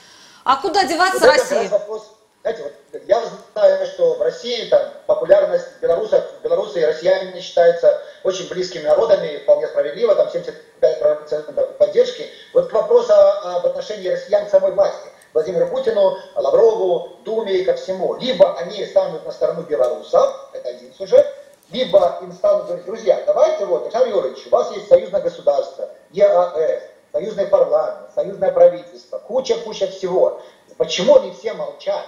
А 0.44 0.56
куда 0.56 0.84
деваться 0.84 1.20
вот 1.20 1.38
России? 1.38 1.68
Вопрос 1.68 2.18
знаете, 2.42 2.64
вот 2.64 3.02
я 3.08 3.24
знаю, 3.54 3.86
что 3.86 4.16
в 4.16 4.22
России 4.22 4.68
там, 4.70 4.82
популярность 5.06 5.68
белорусов, 5.80 6.24
белорусы 6.44 6.82
и 6.82 6.86
россияне 6.86 7.40
считаются 7.40 8.02
очень 8.24 8.50
близкими 8.50 8.84
народами, 8.84 9.38
вполне 9.44 9.68
справедливо, 9.68 10.16
там 10.16 10.28
75% 10.28 11.78
поддержки. 11.78 12.28
Вот 12.54 12.70
к 12.70 12.74
вопросу 12.74 13.14
об 13.14 13.66
отношении 13.68 14.10
россиян 14.10 14.48
к 14.48 14.50
самой 14.50 14.72
власти. 14.72 15.10
Владимиру 15.34 15.68
Путину, 15.68 16.18
Лаврову, 16.36 17.18
Думе 17.24 17.54
и 17.54 17.64
ко 17.64 17.76
всему. 17.76 18.16
Либо 18.16 18.58
они 18.58 18.86
станут 18.86 19.24
на 19.26 19.32
сторону 19.32 19.62
белорусов, 19.62 20.50
это 20.54 20.70
один 20.70 20.94
сюжет, 20.96 21.26
либо 21.70 22.20
им 22.22 22.34
станут 22.34 22.66
говорить, 22.66 22.86
друзья, 22.86 23.22
давайте 23.26 23.66
вот, 23.66 23.84
Александр 23.84 24.10
Юрьевич, 24.10 24.48
у 24.48 24.50
вас 24.50 24.72
есть 24.72 24.90
союзное 24.90 25.22
государство, 25.22 25.90
ЕАЭС, 26.10 26.84
союзный 27.14 27.46
парламент, 27.46 28.10
союзное 28.14 28.52
правительство, 28.52 29.20
куча-куча 29.20 29.88
всего. 29.88 30.42
Почему 30.78 31.18
они 31.18 31.32
все 31.32 31.54
молчат? 31.54 32.06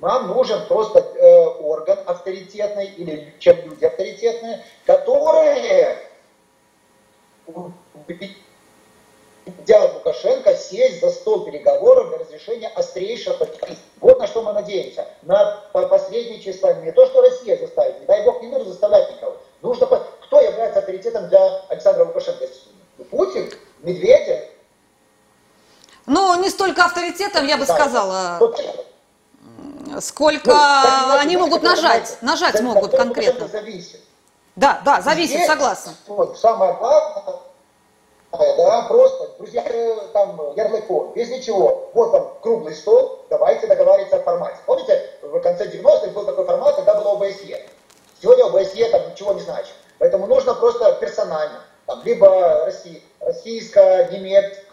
Нам 0.00 0.28
нужен 0.28 0.66
просто 0.66 0.98
э, 0.98 1.46
орган 1.60 1.98
авторитетный 2.06 2.86
или 2.86 3.34
чем 3.38 3.56
люди 3.64 3.84
авторитетные, 3.84 4.62
которые 4.84 5.98
убедят 9.46 9.94
Лукашенко 9.94 10.54
сесть 10.54 11.00
за 11.00 11.10
стол 11.10 11.44
переговоров 11.44 12.08
для 12.08 12.18
разрешения 12.18 12.68
острейшего 12.68 13.34
конфликта. 13.34 13.76
Вот 14.00 14.18
на 14.18 14.26
что 14.26 14.42
мы 14.42 14.52
надеемся. 14.52 15.06
На 15.22 15.62
посредничество 15.72 16.74
не 16.82 16.92
то, 16.92 17.06
что 17.06 17.22
Россия 17.22 17.56
заставит, 17.56 18.00
не 18.00 18.06
дай 18.06 18.24
бог, 18.24 18.42
не 18.42 18.48
нужно 18.48 18.70
заставлять 18.70 19.10
никого. 19.10 19.36
Нужно, 19.62 19.86
кто 19.86 20.40
является 20.40 20.80
авторитетом 20.80 21.28
для 21.28 21.60
Александра 21.68 22.04
Лукашенко? 22.04 22.46
Путин? 23.10 23.50
Медведев? 23.80 24.44
Ну, 26.06 26.40
не 26.40 26.50
столько 26.50 26.84
авторитетом, 26.84 27.46
я 27.46 27.56
бы 27.56 27.64
да. 27.64 27.74
сказала 27.74 28.38
сколько 30.00 30.50
ну, 30.50 31.18
они 31.18 31.36
могут 31.36 31.62
нажать, 31.62 32.18
нажать 32.20 32.60
могут 32.60 32.92
конкретно. 32.92 33.48
Да, 34.56 34.80
да, 34.84 35.02
зависит, 35.02 35.36
Здесь, 35.36 35.46
согласна. 35.46 35.92
Вот, 36.06 36.38
самое 36.38 36.72
главное, 36.74 37.40
да, 38.32 38.86
просто, 38.88 39.30
друзья, 39.38 39.62
э, 39.66 39.98
там, 40.12 40.40
ярлыком, 40.56 41.12
без 41.14 41.28
ничего. 41.30 41.90
Вот 41.94 42.12
там 42.12 42.34
круглый 42.42 42.74
стол, 42.74 43.24
давайте 43.30 43.66
договариваться 43.66 44.16
о 44.16 44.22
формате. 44.22 44.56
Помните, 44.66 45.10
в 45.22 45.40
конце 45.40 45.66
90-х 45.66 46.08
был 46.08 46.24
такой 46.24 46.44
формат, 46.44 46.76
когда 46.76 46.94
было 46.94 47.12
ОБСЕ. 47.12 47.66
Сегодня 48.20 48.46
ОБСЕ 48.46 48.90
там 48.90 49.10
ничего 49.10 49.32
не 49.34 49.40
значит. 49.40 49.74
Поэтому 49.98 50.26
нужно 50.26 50.54
просто 50.54 50.92
персонально, 51.00 51.60
там, 51.86 52.02
либо 52.04 52.64
Россия, 52.64 53.00
российско, 53.20 54.08
немецкое, 54.10 54.64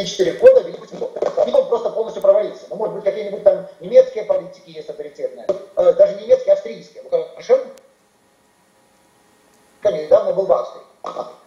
последние 0.00 0.06
четыре 0.06 0.32
года, 0.32 0.60
видимо, 0.62 1.62
просто 1.64 1.90
полностью 1.90 2.22
провалился. 2.22 2.64
Ну, 2.70 2.76
может 2.76 2.94
быть, 2.94 3.04
какие-нибудь 3.04 3.42
там 3.42 3.66
немецкие 3.80 4.24
политики 4.24 4.70
есть 4.70 4.88
авторитетные, 4.88 5.46
э, 5.76 5.92
даже 5.92 6.20
немецкие, 6.20 6.54
австрийские. 6.54 7.02
Лукашенко 7.02 7.66
недавно 9.84 10.32
был 10.32 10.46
в 10.46 10.52
Австрии. 10.52 10.82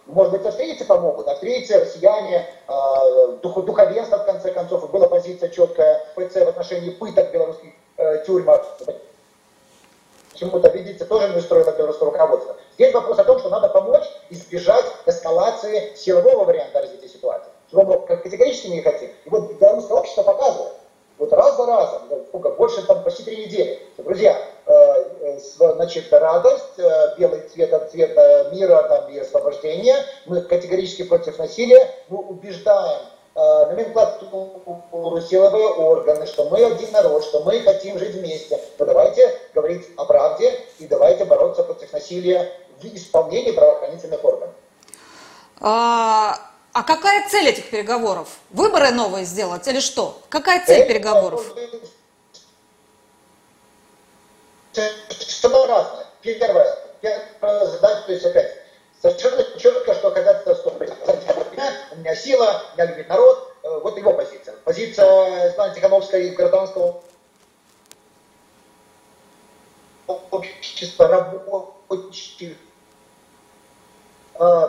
Может 0.06 0.32
быть, 0.32 0.44
австрийцы 0.44 0.84
помогут, 0.84 1.28
австрийцы, 1.28 1.80
россияне, 1.80 2.46
э, 2.68 3.38
дух, 3.42 3.64
духовенство, 3.64 4.18
в 4.18 4.26
конце 4.26 4.52
концов, 4.52 4.90
была 4.90 5.08
позиция 5.08 5.48
четкая 5.48 6.04
ПЦ 6.14 6.44
в 6.44 6.48
отношении 6.48 6.90
пыток 6.90 7.30
в 7.30 7.32
белорусских 7.32 7.70
э, 7.96 8.24
тюрьмах. 8.26 8.62
Почему-то, 10.32 10.68
видите, 10.68 11.04
тоже 11.04 11.28
не 11.28 11.36
устроило 11.36 11.70
белорусское 11.70 12.10
руководство. 12.10 12.56
Здесь 12.74 12.92
вопрос 12.92 13.18
о 13.20 13.24
том, 13.24 13.38
что 13.38 13.50
надо 13.50 13.68
помочь 13.68 14.04
избежать 14.30 14.84
эскалации 15.06 15.94
силового 15.94 16.44
варианта 16.44 16.80
развития 16.80 17.08
ситуации. 17.08 17.53
Чего 17.74 17.82
мы 17.82 18.06
категорически 18.06 18.68
не 18.68 18.82
хотим. 18.82 19.08
И 19.24 19.28
вот 19.28 19.52
белорусское 19.54 19.98
общество 19.98 20.22
показывает, 20.22 20.74
вот 21.18 21.32
раз 21.32 21.56
за 21.56 21.66
разом, 21.66 22.02
сколько, 22.28 22.50
больше 22.50 22.86
там 22.86 23.02
почти 23.02 23.24
три 23.24 23.46
недели, 23.46 23.80
друзья, 23.98 24.36
э, 24.66 24.72
э, 25.20 25.38
значит, 25.58 26.12
радость, 26.12 26.78
э, 26.78 27.14
белый 27.18 27.40
цвет 27.48 27.72
от 27.72 27.90
цвета 27.90 28.50
мира 28.52 28.80
там, 28.88 29.10
и 29.10 29.18
освобождения, 29.18 29.96
мы 30.26 30.42
категорически 30.42 31.02
против 31.02 31.36
насилия, 31.38 31.92
мы 32.08 32.18
убеждаем 32.18 33.00
э, 33.34 33.66
номенклатуру, 33.66 35.20
силовые 35.20 35.66
органы, 35.70 36.26
что 36.26 36.48
мы 36.50 36.64
один 36.64 36.92
народ, 36.92 37.24
что 37.24 37.40
мы 37.40 37.58
хотим 37.60 37.98
жить 37.98 38.14
вместе, 38.14 38.60
то 38.78 38.86
давайте 38.86 39.36
говорить 39.52 39.84
о 39.96 40.04
правде 40.04 40.60
и 40.78 40.86
давайте 40.86 41.24
бороться 41.24 41.64
против 41.64 41.92
насилия 41.92 42.52
в 42.80 42.84
исполнении 42.84 43.50
правоохранительных 43.50 44.24
органов. 44.24 44.54
А, 46.74 46.82
какая 46.82 47.28
цель 47.28 47.48
этих 47.48 47.70
переговоров? 47.70 48.28
Выборы 48.50 48.90
новые 48.90 49.24
сделать 49.24 49.66
или 49.68 49.78
что? 49.78 50.20
Какая 50.28 50.66
цель 50.66 50.80
Это 50.80 50.88
переговоров? 50.88 51.54
Что 54.72 55.66
разное. 55.66 56.06
Первое, 56.20 56.78
первое 57.00 57.66
задача, 57.66 58.06
то 58.06 58.12
есть 58.12 58.26
опять, 58.26 58.64
Совершенно 59.00 59.44
четко, 59.58 59.94
что 59.94 60.10
когда-то 60.10 60.54
у 61.92 61.96
меня 61.96 62.16
сила, 62.16 62.62
меня 62.74 62.86
любит 62.86 63.06
народ, 63.06 63.54
э, 63.62 63.80
вот 63.80 63.98
его 63.98 64.14
позиция. 64.14 64.56
Позиция 64.64 65.50
Светланы 65.50 65.74
Тихановской 65.74 66.28
и 66.28 66.30
гражданского 66.30 67.02
общества 70.06 71.06
рабочих 71.06 72.56
э, 74.40 74.68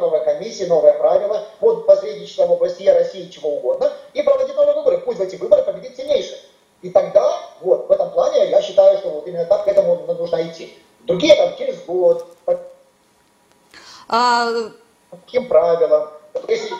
новая 0.00 0.24
комиссия, 0.24 0.66
новые 0.66 0.94
правила, 0.94 1.46
под 1.60 1.86
посредничеством 1.86 2.52
ОБСЕ, 2.52 2.92
России, 2.92 3.28
чего 3.28 3.56
угодно, 3.56 3.92
и 4.14 4.22
проводить 4.22 4.56
новые 4.56 4.74
выборы. 4.74 4.98
Пусть 4.98 5.18
в 5.18 5.22
эти 5.22 5.36
выборы 5.36 5.62
победит 5.62 5.96
сильнейший. 5.96 6.38
И 6.82 6.90
тогда, 6.90 7.40
вот, 7.60 7.88
в 7.88 7.92
этом 7.92 8.10
плане, 8.10 8.50
я 8.50 8.62
считаю, 8.62 8.98
что 8.98 9.10
вот 9.10 9.26
именно 9.26 9.44
так 9.44 9.64
к 9.64 9.68
этому 9.68 9.96
нужно 10.14 10.48
идти. 10.48 10.78
Другие 11.00 11.34
там 11.34 11.56
через 11.56 11.82
год, 11.84 12.26
по 12.44 12.60
а... 14.08 14.52
каким 15.10 15.48
правилам. 15.48 16.10
Если 16.46 16.74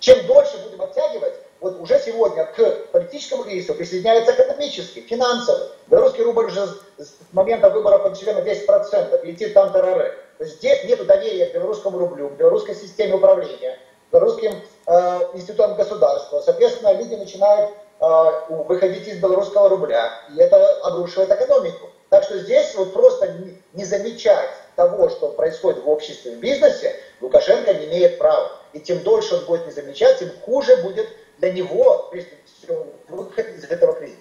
чем 0.00 0.26
дольше 0.26 0.58
будем 0.64 0.82
оттягивать, 0.82 1.34
вот 1.60 1.80
уже 1.80 1.98
сегодня 1.98 2.44
к 2.46 2.92
политическому 2.92 3.44
кризису 3.44 3.74
присоединяется 3.74 4.32
экономический, 4.32 5.00
финансовый. 5.00 5.68
Белорусский 5.88 6.22
рубль 6.22 6.46
уже 6.46 6.66
с 6.98 7.14
момента 7.32 7.68
выборов 7.70 8.04
подешевел 8.04 8.34
на 8.34 8.44
10%, 8.44 9.24
летит 9.24 9.54
там 9.54 9.72
терроры. 9.72 10.14
Здесь 10.38 10.84
нет 10.84 11.04
доверия 11.04 11.46
к 11.46 11.54
белорусскому 11.54 11.98
рублю, 11.98 12.28
к 12.28 12.32
белорусской 12.34 12.74
системе 12.74 13.14
управления, 13.14 13.78
к 14.08 14.12
белорусским 14.12 14.52
э, 14.86 15.20
институтам 15.34 15.74
государства. 15.74 16.40
Соответственно, 16.40 16.92
люди 16.92 17.16
начинают 17.16 17.70
э, 18.00 18.04
выходить 18.48 19.08
из 19.08 19.18
белорусского 19.18 19.68
рубля, 19.68 20.12
и 20.32 20.38
это 20.38 20.78
обрушивает 20.84 21.30
экономику. 21.30 21.90
Так 22.08 22.22
что 22.22 22.38
здесь 22.38 22.74
вот 22.76 22.92
просто 22.92 23.32
не, 23.32 23.62
не 23.72 23.84
замечать 23.84 24.50
того, 24.76 25.08
что 25.08 25.28
происходит 25.28 25.82
в 25.82 25.88
обществе, 25.88 26.36
в 26.36 26.38
бизнесе, 26.38 26.94
Лукашенко 27.20 27.74
не 27.74 27.86
имеет 27.86 28.18
права. 28.18 28.52
И 28.78 28.80
тем 28.80 29.02
дольше 29.02 29.34
он 29.34 29.44
будет 29.46 29.66
не 29.66 29.72
замечать, 29.72 30.20
тем 30.20 30.30
хуже 30.44 30.76
будет 30.84 31.08
для 31.38 31.52
него 31.52 32.12
выход 33.08 33.46
из 33.48 33.64
этого 33.64 33.92
кризиса. 33.94 34.20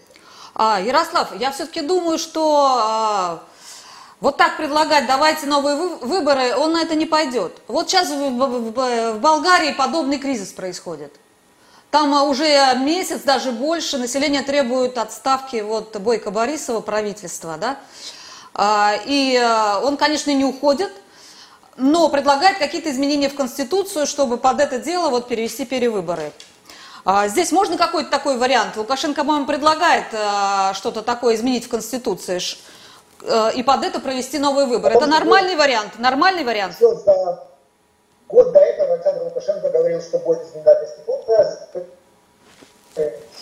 А, 0.56 0.82
Ярослав, 0.82 1.40
я 1.40 1.52
все-таки 1.52 1.82
думаю, 1.82 2.18
что 2.18 2.66
а, 2.66 3.44
вот 4.20 4.38
так 4.38 4.58
предлагать, 4.58 5.06
давайте 5.06 5.46
новые 5.46 5.76
выборы, 5.76 6.56
он 6.56 6.74
на 6.74 6.82
это 6.82 6.96
не 6.96 7.06
пойдет. 7.06 7.54
Вот 7.68 7.88
сейчас 7.88 8.10
в, 8.10 9.20
Болгарии 9.20 9.74
подобный 9.74 10.18
кризис 10.18 10.52
происходит. 10.54 11.14
Там 11.92 12.12
а, 12.16 12.24
уже 12.24 12.48
месяц, 12.78 13.22
даже 13.22 13.52
больше, 13.52 14.00
население 14.00 14.42
требует 14.42 14.98
отставки 14.98 15.58
вот 15.58 15.96
Бойко 15.98 16.32
Борисова, 16.32 16.82
правительства, 16.82 17.58
да. 17.58 17.78
А, 18.56 18.96
и 19.06 19.40
он, 19.84 19.98
конечно, 19.98 20.32
не 20.34 20.46
уходит, 20.46 20.92
но 21.78 22.10
предлагает 22.10 22.58
какие-то 22.58 22.92
изменения 22.92 23.30
в 23.30 23.36
Конституцию, 23.36 24.08
чтобы 24.08 24.38
под 24.38 24.60
это 24.60 24.80
дело 24.80 25.10
вот 25.10 25.28
перевести 25.28 25.66
перевыборы. 25.66 26.32
А, 27.06 27.28
здесь 27.28 27.52
можно 27.52 27.78
какой-то 27.78 28.10
такой 28.10 28.38
вариант? 28.38 28.76
Лукашенко, 28.76 29.22
по-моему, 29.22 29.46
предлагает 29.46 30.06
а, 30.14 30.74
что-то 30.74 31.04
такое 31.04 31.36
изменить 31.36 31.66
в 31.66 31.70
Конституции 31.70 32.40
а, 33.24 33.50
и 33.50 33.64
под 33.64 33.86
это 33.86 34.00
провести 34.00 34.40
новые 34.40 34.66
выборы. 34.66 34.96
Это 34.96 35.06
нормальный 35.06 35.56
вариант? 35.56 36.00
Нормальный 36.00 36.44
вариант? 36.44 36.76
Год 38.28 38.52
до 38.52 38.60
этого 38.60 38.96
Александр 38.96 39.24
Лукашенко 39.24 39.70
говорил, 39.70 40.02
что 40.02 40.20
будет 40.20 40.44
изменена 40.44 40.76
Конституция, 40.76 41.70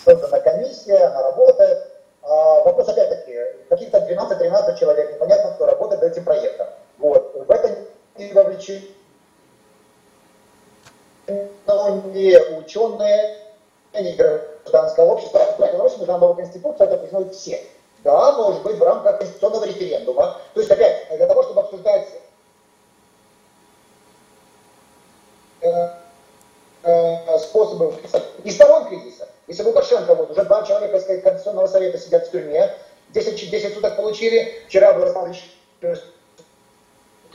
создана 0.03 0.39
комиссия, 0.41 0.97
она 0.97 1.23
работает. 1.23 1.91
А 2.21 2.63
вопрос 2.63 2.89
опять-таки, 2.89 3.35
каких-то 3.69 3.97
12-13 3.97 4.79
человек, 4.79 5.13
непонятно 5.13 5.53
кто 5.53 5.65
работает 5.65 6.01
над 6.01 6.11
этим 6.11 6.23
проектом. 6.23 6.67
Вот. 6.99 7.47
В 7.47 7.49
это 7.49 7.69
не 7.69 7.75
вовлечены 8.17 8.81
не 11.27 12.37
ученые, 12.57 13.37
гражданского 13.93 15.13
общества, 15.13 15.39
в 15.57 15.59
Беларуси 15.59 15.97
нужна 15.97 16.17
новая 16.17 16.35
конституция, 16.35 16.87
это 16.87 16.97
признают 16.97 17.33
все. 17.33 17.63
Да, 18.03 18.33
может 18.33 18.61
быть, 18.61 18.77
в 18.77 18.83
рамках 18.83 19.17
конституционного 19.17 19.65
референдума. 19.65 20.37
То 20.53 20.59
есть, 20.59 20.71
опять, 20.71 21.07
для 21.09 21.25
того, 21.25 21.43
чтобы 21.43 21.61
обсуждать 21.61 22.07
э, 25.61 25.89
э, 26.83 27.39
способы 27.39 27.95
и 28.43 28.51
сторон 28.51 28.87
кризиса. 28.87 29.27
Если 29.47 29.63
Лукашенко, 29.63 30.13
вот 30.13 30.31
уже 30.31 30.43
два 30.43 30.63
человека 30.63 30.97
из 30.97 31.05
Конституционного 31.05 31.67
совета 31.67 31.97
сидят 31.97 32.27
в 32.27 32.31
тюрьме, 32.31 32.75
10, 33.13 33.49
10 33.49 33.73
суток 33.73 33.95
получили, 33.95 34.53
вчера 34.67 34.93
был 34.93 35.05
рассмотрен 35.05 35.35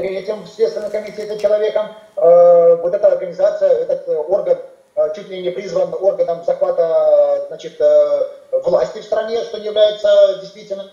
третьим 0.00 0.42
в 0.42 0.48
Следственном 0.48 0.90
комитете 0.90 1.38
человеком, 1.38 1.88
э, 2.16 2.76
вот 2.76 2.94
эта 2.94 3.08
организация, 3.08 3.70
этот 3.70 4.08
орган 4.08 4.58
Э, 5.00 5.14
чуть 5.14 5.28
ли 5.28 5.42
не 5.42 5.50
призван 5.50 5.94
органом 5.94 6.44
захвата 6.44 7.46
значит, 7.48 7.80
э, 7.80 8.26
власти 8.64 8.98
в 8.98 9.04
стране, 9.04 9.42
что 9.44 9.56
является 9.58 10.38
действительно 10.40 10.90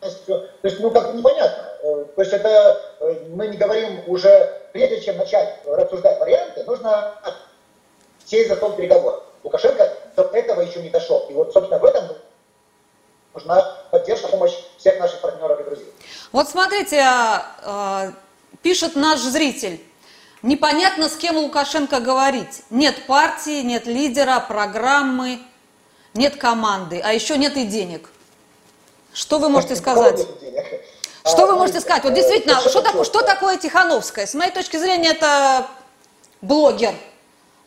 то 0.00 0.48
есть, 0.62 0.80
ну, 0.80 0.90
как-то 0.90 1.12
непонятно. 1.12 1.62
Э, 1.82 2.04
то 2.14 2.22
есть 2.22 2.32
это 2.32 2.80
мы 3.28 3.48
не 3.48 3.58
говорим 3.58 4.02
уже, 4.06 4.62
прежде 4.72 5.00
чем 5.02 5.18
начать 5.18 5.58
рассуждать 5.66 6.18
варианты, 6.18 6.64
нужно 6.64 7.14
сесть 8.24 8.48
за 8.48 8.56
стол 8.56 8.72
переговоров. 8.72 9.22
Лукашенко 9.44 9.92
до 10.16 10.22
этого 10.22 10.62
еще 10.62 10.80
не 10.80 10.88
дошел. 10.88 11.26
И 11.28 11.34
вот, 11.34 11.52
собственно, 11.52 11.78
в 11.78 11.84
этом 11.84 12.04
нужна 13.34 13.76
поддержка, 13.90 14.28
помощь 14.28 14.54
всех 14.78 14.98
наших 14.98 15.20
партнеров 15.20 15.60
и 15.60 15.64
друзей. 15.64 15.92
Вот 16.32 16.48
смотрите, 16.48 17.04
пишет 18.62 18.96
наш 18.96 19.20
зритель. 19.20 19.80
Непонятно, 20.42 21.08
с 21.08 21.16
кем 21.16 21.36
Лукашенко 21.36 22.00
говорить. 22.00 22.62
Нет 22.70 23.06
партии, 23.06 23.62
нет 23.62 23.86
лидера, 23.86 24.40
программы, 24.40 25.40
нет 26.14 26.36
команды, 26.36 27.00
а 27.04 27.12
еще 27.12 27.36
нет 27.36 27.56
и 27.56 27.64
денег. 27.64 28.08
Что 29.12 29.38
вы 29.38 29.48
можете 29.48 29.76
сказать? 29.76 30.26
Что 31.24 31.46
вы 31.46 31.56
можете 31.56 31.80
сказать? 31.80 32.04
Вот 32.04 32.14
действительно, 32.14 32.60
что, 32.60 32.80
такое, 32.80 33.04
что 33.04 33.22
такое 33.22 33.56
Тихановская? 33.58 34.26
С 34.26 34.34
моей 34.34 34.50
точки 34.50 34.78
зрения, 34.78 35.10
это 35.10 35.66
блогер. 36.40 36.94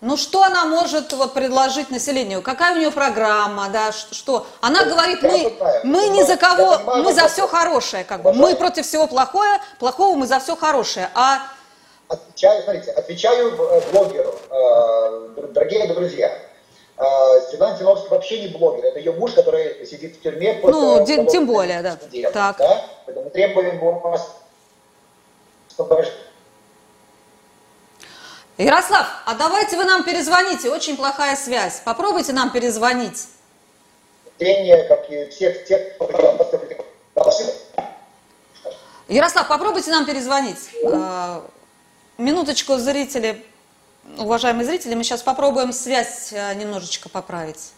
Ну 0.03 0.17
что 0.17 0.43
она 0.43 0.65
может 0.65 1.13
вот, 1.13 1.33
предложить 1.33 1.89
населению? 1.89 2.41
Какая 2.41 2.75
у 2.75 2.77
нее 2.77 2.91
программа, 2.91 3.69
да, 3.69 3.93
что? 3.93 4.45
Она 4.59 4.83
говорит, 4.83 5.23
мы, 5.23 5.53
мы 5.85 6.09
не 6.09 6.25
за 6.25 6.35
кого, 6.35 6.77
мы 6.97 7.13
за 7.13 7.29
все 7.29 7.47
хорошее, 7.47 8.03
как 8.03 8.21
бы. 8.21 8.33
Мы 8.33 8.53
против 8.55 8.85
всего 8.85 9.07
плохое, 9.07 9.61
плохого 9.79 10.17
мы 10.17 10.27
за 10.27 10.39
все 10.39 10.57
хорошее. 10.57 11.09
А 11.15 11.39
Отвечаю, 12.09 12.63
смотрите, 12.63 12.91
отвечаю 12.91 13.53
э, 13.57 13.81
блогеру, 13.91 14.35
э, 14.51 15.47
дорогие 15.53 15.87
друзья. 15.93 16.37
Э, 16.97 17.03
Светлана 17.49 17.77
Тиновская 17.77 18.09
вообще 18.09 18.41
не 18.41 18.49
блогер, 18.49 18.83
это 18.83 18.99
ее 18.99 19.13
муж, 19.13 19.31
который 19.31 19.85
сидит 19.85 20.17
в 20.17 20.21
тюрьме. 20.21 20.59
Ну, 20.63 21.05
тем, 21.05 21.47
более, 21.47 21.81
да. 21.81 21.97
Делом, 22.11 22.33
так. 22.33 22.57
Да? 22.57 22.85
Поэтому 23.05 23.29
требуем 23.29 23.79
вас 23.79 24.35
Ярослав, 28.63 29.05
а 29.25 29.33
давайте 29.33 29.75
вы 29.75 29.83
нам 29.83 30.03
перезвоните, 30.03 30.69
очень 30.69 30.95
плохая 30.95 31.35
связь. 31.35 31.81
Попробуйте 31.83 32.31
нам 32.31 32.49
перезвонить. 32.49 33.27
Как 34.39 35.09
и 35.09 35.29
всех 35.29 35.65
тех, 35.65 35.97
Ярослав, 39.09 39.47
попробуйте 39.49 39.91
нам 39.91 40.05
перезвонить. 40.05 40.69
Минуточку, 42.17 42.77
зрители, 42.77 43.43
уважаемые 44.17 44.65
зрители, 44.65 44.95
мы 44.95 45.03
сейчас 45.03 45.21
попробуем 45.21 45.73
связь 45.73 46.31
э, 46.31 46.53
немножечко 46.53 47.09
поправить. 47.09 47.71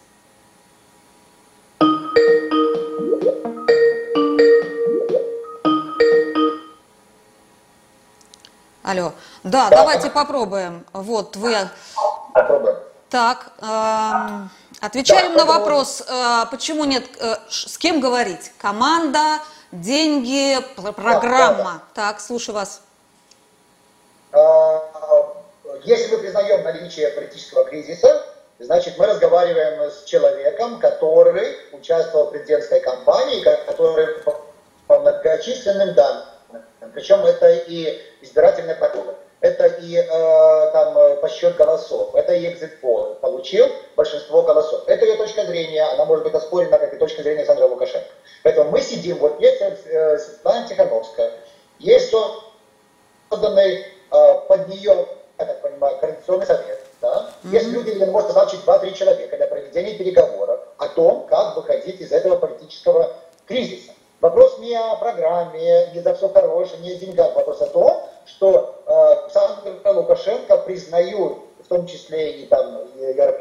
Алло. 8.96 9.12
Да, 9.44 9.70
давайте 9.70 10.10
попробуем. 10.10 10.86
Вот 10.94 11.36
вы. 11.36 11.54
Попробуем. 12.34 12.78
Так, 13.10 13.52
э, 13.62 14.86
отвечаем 14.86 15.34
да, 15.34 15.40
на 15.40 15.46
вопрос, 15.46 16.02
э, 16.02 16.46
почему 16.50 16.86
нет, 16.86 17.04
э, 17.20 17.36
с 17.50 17.78
кем 17.78 18.00
говорить? 18.00 18.52
Команда, 18.58 19.40
деньги, 19.72 20.58
программа. 20.94 21.22
Да, 21.22 21.54
да, 21.54 21.64
да. 21.64 21.82
Так, 21.94 22.22
слушаю 22.22 22.56
вас. 22.56 22.82
А, 24.32 24.82
если 25.84 26.16
мы 26.16 26.22
признаем 26.22 26.64
наличие 26.64 27.10
политического 27.10 27.66
кризиса, 27.66 28.26
значит 28.60 28.98
мы 28.98 29.08
разговариваем 29.08 29.92
с 29.92 30.06
человеком, 30.06 30.80
который 30.80 31.58
участвовал 31.74 32.28
в 32.28 32.32
президентской 32.32 32.80
кампании, 32.80 33.44
который 33.66 34.08
по 34.88 35.00
многочисленным 35.00 35.94
данным, 35.94 36.26
причем 36.94 37.26
это 37.26 37.50
и 37.52 38.02
избирательные 38.22 38.76
протоколы, 38.76 39.16
это 39.42 39.66
и 39.66 39.96
э, 39.96 40.72
там 40.72 41.20
подсчет 41.20 41.56
голосов, 41.56 42.16
это 42.16 42.34
и 42.34 42.48
экзит-пол, 42.48 43.16
получил 43.16 43.68
большинство 43.96 44.42
голосов. 44.42 44.84
Это 44.88 45.06
ее 45.06 45.18
точка 45.18 45.46
зрения, 45.46 45.84
она 45.84 46.06
может 46.06 46.24
быть 46.24 46.34
оспорена, 46.34 46.80
как 46.80 46.94
и 46.94 46.98
точка 46.98 47.22
зрения 47.22 47.40
Александра 47.40 47.66
Лукашенко. 47.66 48.08
Поэтому 48.44 48.72
мы 48.72 48.82
сидим, 48.82 49.18
вот 49.18 49.40
есть 49.40 49.62
э, 49.62 50.18
Светлана 50.18 50.68
Тихановская, 50.68 51.32
Есть 51.80 52.14
созданный 53.30 53.86
э, 54.12 54.34
под 54.48 54.68
нее, 54.70 55.08
я 55.38 55.46
так 55.46 55.62
понимаю, 55.62 55.98
Координационный 55.98 56.46
совет. 56.46 56.80
Да? 57.02 57.30
Mm-hmm. 57.44 57.52
Есть 57.52 57.68
люди, 57.68 57.92
где 57.92 58.06
может 58.06 58.34
назначить 58.34 58.62
2-3 58.66 58.94
человека 58.94 59.38
для 59.38 59.48
проведения 59.48 59.96
переговоров 59.96 60.62
о 60.78 60.88
том, 60.88 61.28
как 61.28 61.56
выходить 61.56 62.02
из 62.02 62.12
этого 62.12 62.38
политического 62.38 63.14
кризиса. 63.46 63.92
Вопрос 64.22 64.60
не 64.60 64.74
о 64.76 64.96
программе, 64.96 65.92
не 65.94 66.00
за 66.00 66.16
все 66.16 66.30
хорошее, 66.30 66.82
не 66.82 66.92
о 66.94 66.96
деньгах. 66.96 67.36
Вопрос 67.36 67.62
о 67.62 67.68
том, 67.68 68.10
что 68.26 68.82
э, 68.86 68.92
Александр 69.24 69.82
Лукашенко 69.86 70.58
признают, 70.58 71.40
в 71.64 71.68
том 71.68 71.86
числе 71.86 72.32
и 72.32 72.48
там 72.48 72.82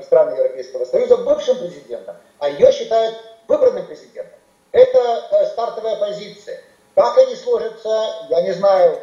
страны 0.03 0.37
Европейского 0.37 0.85
Союза, 0.85 1.19
бывшим 1.19 1.59
президентом, 1.59 2.17
а 2.39 2.49
ее 2.49 2.73
считают 2.73 3.17
выбранным 3.47 3.87
президентом. 3.87 4.39
Это 4.73 4.99
э, 5.31 5.47
стартовая 5.47 5.97
позиция. 5.97 6.61
Как 6.95 7.17
они 7.19 7.37
сложатся, 7.37 8.27
я 8.29 8.43
не 8.43 8.53
знаю 8.53 8.99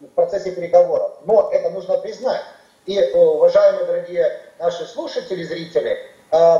в 0.00 0.06
процессе 0.08 0.52
переговоров, 0.52 1.12
но 1.24 1.50
это 1.52 1.70
нужно 1.70 1.98
признать. 1.98 2.42
И, 2.86 2.98
э, 2.98 3.14
уважаемые 3.14 3.84
дорогие 3.84 4.40
наши 4.58 4.86
слушатели, 4.86 5.42
зрители, 5.42 5.98
э, 6.32 6.56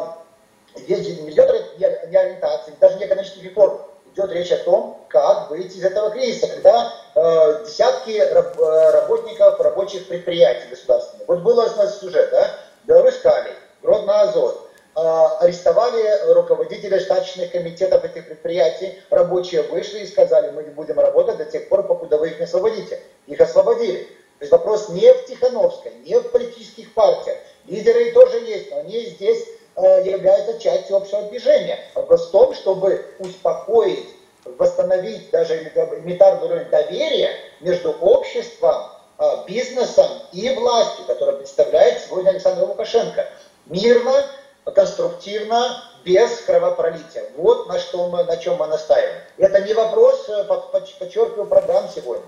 здесь 0.77 1.21
не 1.21 1.31
идет 1.31 1.79
не 1.79 2.17
ориентации, 2.17 2.75
даже 2.79 2.99
не 2.99 3.07
экономических 3.07 3.45
реформ 3.45 3.81
идет 4.21 4.33
речь 4.33 4.53
о 4.53 4.59
том, 4.59 5.05
как 5.09 5.51
выйти 5.51 5.77
из 5.77 5.85
этого 5.85 6.11
кризиса, 6.11 6.49
когда 6.49 6.93
э, 7.15 7.65
десятки 7.65 8.19
раб, 8.33 8.59
э, 8.59 8.91
работников 8.91 9.61
рабочих 9.61 10.09
предприятий 10.09 10.69
государственных, 10.69 11.27
вот 11.27 11.41
был 11.41 11.59
у 11.59 11.63
нас 11.63 12.01
сюжет, 12.01 12.31
да, 12.31 12.51
Беларусь 12.85 13.19
Калий, 13.19 13.53
Гродно 13.83 14.23
Азот, 14.23 14.69
э, 14.97 15.01
арестовали 15.41 16.33
руководителя 16.33 17.01
штатных 17.01 17.51
комитетов 17.53 18.05
этих 18.05 18.27
предприятий, 18.27 19.01
рабочие 19.11 19.63
вышли 19.63 20.01
и 20.01 20.07
сказали, 20.07 20.51
мы 20.51 20.63
не 20.65 20.71
будем 20.71 20.99
работать 20.99 21.39
до 21.39 21.45
тех 21.45 21.69
пор, 21.69 21.87
покуда 21.87 22.19
вы 22.19 22.29
их 22.29 22.39
не 22.39 22.45
освободите. 22.45 23.01
Их 23.27 23.41
освободили. 23.41 24.05
То 24.39 24.45
есть 24.45 24.53
вопрос 24.53 24.89
не 24.89 25.13
в 25.13 25.27
Тихановской, 25.27 25.93
не 26.05 26.19
в 26.19 26.31
политических 26.31 26.95
партиях. 26.95 27.37
Лидеры 27.67 28.11
тоже 28.13 28.39
есть, 28.39 28.71
но 28.71 28.79
они 28.79 29.05
здесь 29.05 29.47
является 29.77 30.59
частью 30.59 30.97
общего 30.97 31.23
движения. 31.23 31.79
Вопрос 31.95 32.29
в 32.29 32.31
том, 32.31 32.55
чтобы 32.55 33.05
успокоить, 33.19 34.07
восстановить 34.45 35.31
даже 35.31 35.55
элементарный 35.57 36.47
уровень 36.47 36.71
доверия 36.71 37.31
между 37.61 37.93
обществом, 37.93 38.91
э, 39.19 39.25
бизнесом 39.47 40.09
и 40.33 40.49
властью, 40.55 41.05
которая 41.07 41.37
представляет 41.37 42.03
сегодня 42.03 42.31
Александр 42.31 42.65
Лукашенко. 42.65 43.27
Мирно, 43.67 44.25
конструктивно, 44.75 45.83
без 46.05 46.41
кровопролития. 46.41 47.25
Вот 47.37 47.69
на, 47.69 47.79
что 47.79 48.09
мы, 48.09 48.25
на 48.25 48.37
чем 48.37 48.57
мы 48.57 48.67
настаиваем. 48.67 49.21
Это 49.37 49.61
не 49.61 49.75
вопрос, 49.75 50.29
э, 50.29 50.45
подчеркиваю, 50.99 51.47
программ 51.47 51.89
сегодня. 51.95 52.25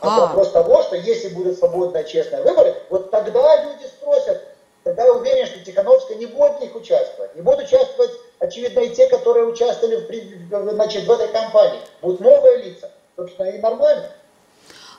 А, 0.00 0.16
а 0.16 0.20
вопрос 0.26 0.52
того, 0.52 0.82
что 0.82 0.96
если 0.96 1.28
будут 1.28 1.58
свободные, 1.58 2.04
честные 2.04 2.42
выборы, 2.42 2.76
вот 2.88 3.10
тогда 3.10 3.64
люди 3.64 3.84
спросят, 3.86 4.40
тогда 4.88 5.04
я 5.04 5.12
уверен, 5.12 5.46
что 5.46 5.60
Тихановская 5.60 6.16
не 6.16 6.24
будет 6.24 6.56
в 6.56 6.60
них 6.60 6.74
участвовать. 6.74 7.34
Не 7.36 7.42
будут 7.42 7.66
участвовать, 7.66 8.10
очевидно, 8.38 8.80
и 8.80 8.94
те, 8.94 9.06
которые 9.08 9.44
участвовали 9.44 9.96
в, 9.96 10.72
значит, 10.72 11.04
в 11.04 11.10
этой 11.10 11.28
кампании. 11.28 11.80
Будут 12.00 12.20
новые 12.20 12.62
лица. 12.62 12.90
Собственно, 13.14 13.48
и 13.48 13.58
нормально. 13.58 14.10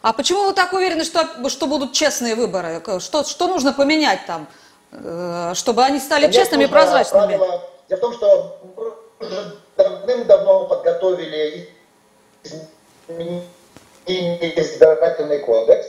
А 0.03 0.13
почему 0.13 0.45
вы 0.45 0.53
так 0.53 0.73
уверены, 0.73 1.03
что, 1.03 1.49
что 1.49 1.65
будут 1.65 1.93
честные 1.93 2.35
выборы? 2.35 2.83
Что, 2.99 3.23
что 3.23 3.47
нужно 3.47 3.73
поменять 3.73 4.19
там, 4.27 4.47
э, 4.91 5.53
чтобы 5.55 5.83
они 5.83 5.99
стали 5.99 6.21
Конечно, 6.21 6.43
честными 6.43 6.65
и 6.65 6.67
прозрачными? 6.67 7.37
Правило, 7.37 7.63
дело 7.89 7.97
в 7.97 8.01
том, 8.01 8.13
что 8.13 8.59
уже 9.19 9.55
давным-давно 9.75 10.67
подготовили 10.67 11.67
избирательный 14.05 15.39
кодекс, 15.39 15.87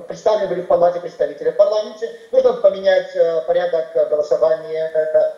представлены 0.00 0.48
были 0.48 0.60
в 0.62 0.66
палате 0.66 1.00
представителей 1.00 1.50
в 1.50 1.56
парламенте. 1.56 2.10
Нужно 2.30 2.54
поменять 2.54 3.14
э, 3.14 3.42
порядок 3.46 3.92
голосования, 4.08 4.90
э, 4.94 5.32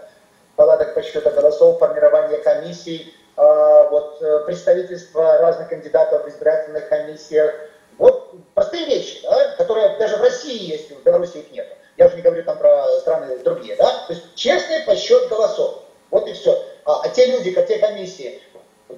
порядок 0.57 0.95
подсчета 0.95 1.31
голосов, 1.31 1.79
формирование 1.79 2.39
комиссий, 2.39 3.15
э, 3.37 3.89
вот, 3.91 4.47
представительство 4.47 5.39
разных 5.39 5.69
кандидатов 5.69 6.25
в 6.25 6.29
избирательных 6.29 6.89
комиссиях. 6.89 7.55
Вот 7.99 8.33
простые 8.55 8.87
вещи, 8.87 9.23
да, 9.23 9.57
которые 9.57 9.97
даже 9.99 10.17
в 10.17 10.23
России 10.23 10.71
есть, 10.71 10.91
в 10.91 11.03
Беларуси 11.03 11.39
их 11.39 11.53
нет. 11.53 11.77
Я 11.97 12.07
уже 12.07 12.17
не 12.17 12.23
говорю 12.23 12.43
там 12.43 12.59
про 12.59 12.87
страны 13.01 13.39
другие, 13.39 13.77
да. 13.77 14.05
То 14.07 14.13
есть 14.15 14.35
честный 14.35 14.81
подсчет 14.81 15.29
голосов. 15.29 15.83
Вот 16.11 16.27
и 16.29 16.33
все. 16.33 16.61
А, 16.85 17.03
а 17.03 17.09
те 17.09 17.27
люди, 17.27 17.53
те 17.53 17.79
комиссии, 17.79 18.41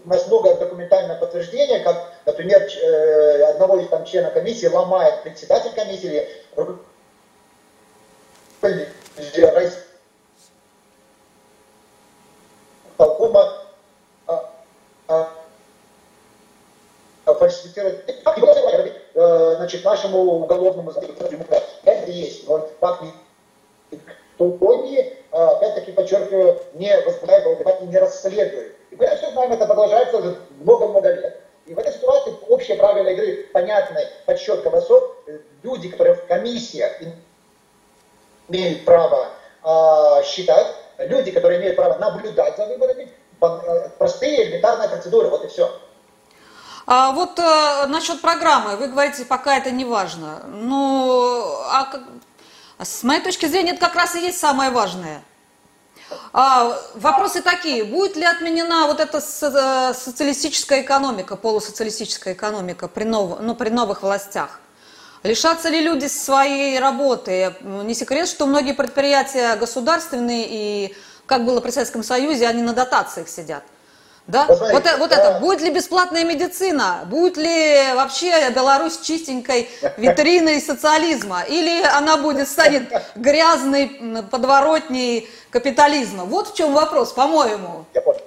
у 0.05 0.09
нас 0.09 0.27
много 0.27 0.55
документального 0.55 1.19
подтверждения, 1.19 1.81
как, 1.81 2.13
например, 2.25 2.61
э, 2.61 3.43
одного 3.45 3.79
из 3.79 3.89
там 3.89 4.05
члена 4.05 4.31
комиссии 4.31 4.67
ломает 4.67 5.23
председатель 5.23 5.73
комиссии 5.73 6.07
или 6.09 6.29
а, 14.27 14.53
а, 15.09 15.29
а, 17.25 17.35
фальсифицирует. 17.35 18.05
Э, 19.15 19.55
значит, 19.57 19.85
нашему 19.85 20.19
уголовному 20.19 20.91
законодательству. 20.93 21.57
Это 21.85 22.11
есть, 22.11 22.47
но 22.49 22.69
факт 22.81 23.03
не 23.03 24.01
Тулконии, 24.37 25.17
опять-таки 25.31 25.93
подчеркиваю, 25.93 26.61
не 26.75 26.95
возбуждает 27.03 27.81
не 27.83 27.97
расследует 27.97 28.77
знаем, 29.37 29.53
это 29.53 29.67
продолжается 29.67 30.17
уже 30.17 30.37
много-много 30.61 31.13
лет. 31.13 31.43
И 31.67 31.75
в 31.75 31.79
этой 31.79 31.93
ситуации 31.93 32.35
общие 32.49 32.77
правила 32.77 33.09
игры 33.09 33.49
понятны, 33.53 34.01
подсчет 34.25 34.63
голосов. 34.63 35.17
Люди, 35.63 35.89
которые 35.89 36.15
в 36.15 36.27
комиссиях 36.27 36.93
имеют 38.49 38.85
право 38.85 39.29
э, 39.63 40.25
считать, 40.25 40.75
люди, 40.99 41.33
которые 41.33 41.61
имеют 41.61 41.77
право 41.77 41.99
наблюдать 41.99 42.57
за 42.57 42.67
выборами, 42.67 43.13
э, 43.43 43.89
простые 43.99 44.45
элементарные 44.45 44.89
процедуры, 44.89 45.29
вот 45.29 45.45
и 45.45 45.49
все. 45.49 45.71
А 46.87 47.11
вот 47.11 47.39
э, 47.39 47.87
насчет 47.89 48.23
программы, 48.23 48.77
вы 48.77 48.87
говорите, 48.87 49.25
пока 49.25 49.59
это 49.59 49.73
не 49.73 49.85
важно. 49.85 50.45
Ну, 50.47 51.61
а 51.69 51.89
с 52.79 53.03
моей 53.03 53.23
точки 53.23 53.47
зрения, 53.47 53.73
это 53.73 53.81
как 53.81 53.97
раз 53.97 54.15
и 54.15 54.21
есть 54.21 54.39
самое 54.39 54.71
важное– 54.71 55.23
а, 56.33 56.79
вопросы 56.95 57.43
такие. 57.43 57.85
Будет 57.85 58.17
ли 58.17 58.25
отменена 58.25 58.87
вот 58.87 59.01
эта 59.01 59.19
э, 59.19 59.95
социалистическая 59.95 60.83
экономика, 60.83 61.37
полусоциалистическая 61.37 62.35
экономика 62.35 62.89
при, 62.89 63.05
нов, 63.05 63.39
ну, 63.41 63.55
при 63.55 63.71
новых 63.71 64.03
властях? 64.03 64.61
Лишатся 65.23 65.69
ли 65.69 65.81
люди 65.81 66.07
своей 66.07 66.79
работы? 66.79 67.55
Не 67.61 67.95
секрет, 67.95 68.29
что 68.29 68.47
многие 68.47 68.73
предприятия 68.73 69.57
государственные 69.57 70.47
и, 70.49 70.97
как 71.27 71.45
было 71.45 71.61
при 71.61 71.71
Советском 71.71 72.03
Союзе, 72.03 72.47
они 72.47 72.63
на 72.63 72.73
дотациях 72.73 73.29
сидят. 73.29 73.65
Да? 74.27 74.47
Вот, 74.47 74.61
вот, 74.61 74.85
вот 74.99 75.11
да. 75.11 75.17
это. 75.17 75.41
Будет 75.41 75.61
ли 75.61 75.71
бесплатная 75.71 76.25
медицина? 76.25 77.05
Будет 77.07 77.37
ли 77.37 77.93
вообще 77.95 78.51
Беларусь 78.51 78.99
чистенькой 78.99 79.69
витриной 79.97 80.61
социализма? 80.61 81.43
Или 81.43 81.85
она 81.85 82.17
будет, 82.17 82.49
станет 82.49 82.85
грязной 83.15 84.25
подворотней 84.31 85.31
капитализма? 85.51 86.25
Вот 86.25 86.49
в 86.49 86.57
чем 86.57 86.75
вопрос, 86.75 87.13
по-моему. 87.13 87.85
Я 87.95 88.01
понял. 88.01 88.21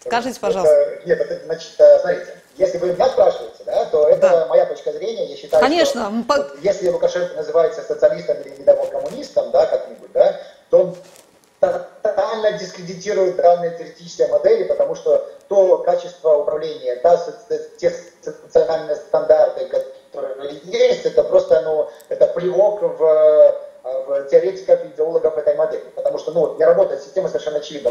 Скажите, 0.00 0.38
пожалуйста. 0.40 0.74
Это, 0.74 1.06
нет, 1.06 1.20
это, 1.20 1.44
значит, 1.46 1.72
э, 1.78 1.98
смотрите, 2.00 2.38
если 2.56 2.78
вы 2.78 2.92
меня 2.92 3.08
спрашиваете, 3.08 3.64
да, 3.64 3.84
то 3.86 4.08
это 4.08 4.28
да. 4.28 4.46
моя 4.46 4.66
точка 4.66 4.92
зрения. 4.92 5.26
Я 5.26 5.36
считаю, 5.36 5.62
Конечно. 5.62 6.02
что 6.02 6.10
вот, 6.28 6.58
если 6.62 6.88
Лукашенко 6.88 7.34
называется 7.34 7.82
социалистом 7.82 8.36
или 8.42 8.60
недавно 8.60 8.86
коммунистом, 8.86 9.50
да, 9.50 9.66
как-нибудь, 9.66 10.12
да, 10.12 10.40
то 10.70 10.78
он 10.80 10.96
тотально 12.02 12.58
дискредитирует 12.84 13.36
данные 13.36 13.76
теоретические 13.76 14.28
модели, 14.28 14.64
потому 14.64 14.94
что 14.94 15.28
то 15.48 15.78
качество 15.78 16.36
управления, 16.36 16.96
та, 16.96 17.20
те 17.78 17.92
социальные 18.22 18.96
стандарты, 18.96 19.66
которые 19.66 20.60
есть, 20.64 21.06
это 21.06 21.24
просто 21.24 21.62
ну, 21.62 21.90
это 22.08 22.26
плевок 22.28 22.82
в, 22.82 22.98
в 23.82 24.24
теоретиков 24.30 24.84
и 24.84 24.88
идеологов 24.88 25.36
этой 25.36 25.56
модели. 25.56 25.84
Потому 25.94 26.18
что 26.18 26.32
ну, 26.32 26.56
не 26.56 26.64
работает 26.64 27.02
система 27.02 27.28
совершенно 27.28 27.58
очевидно 27.58 27.90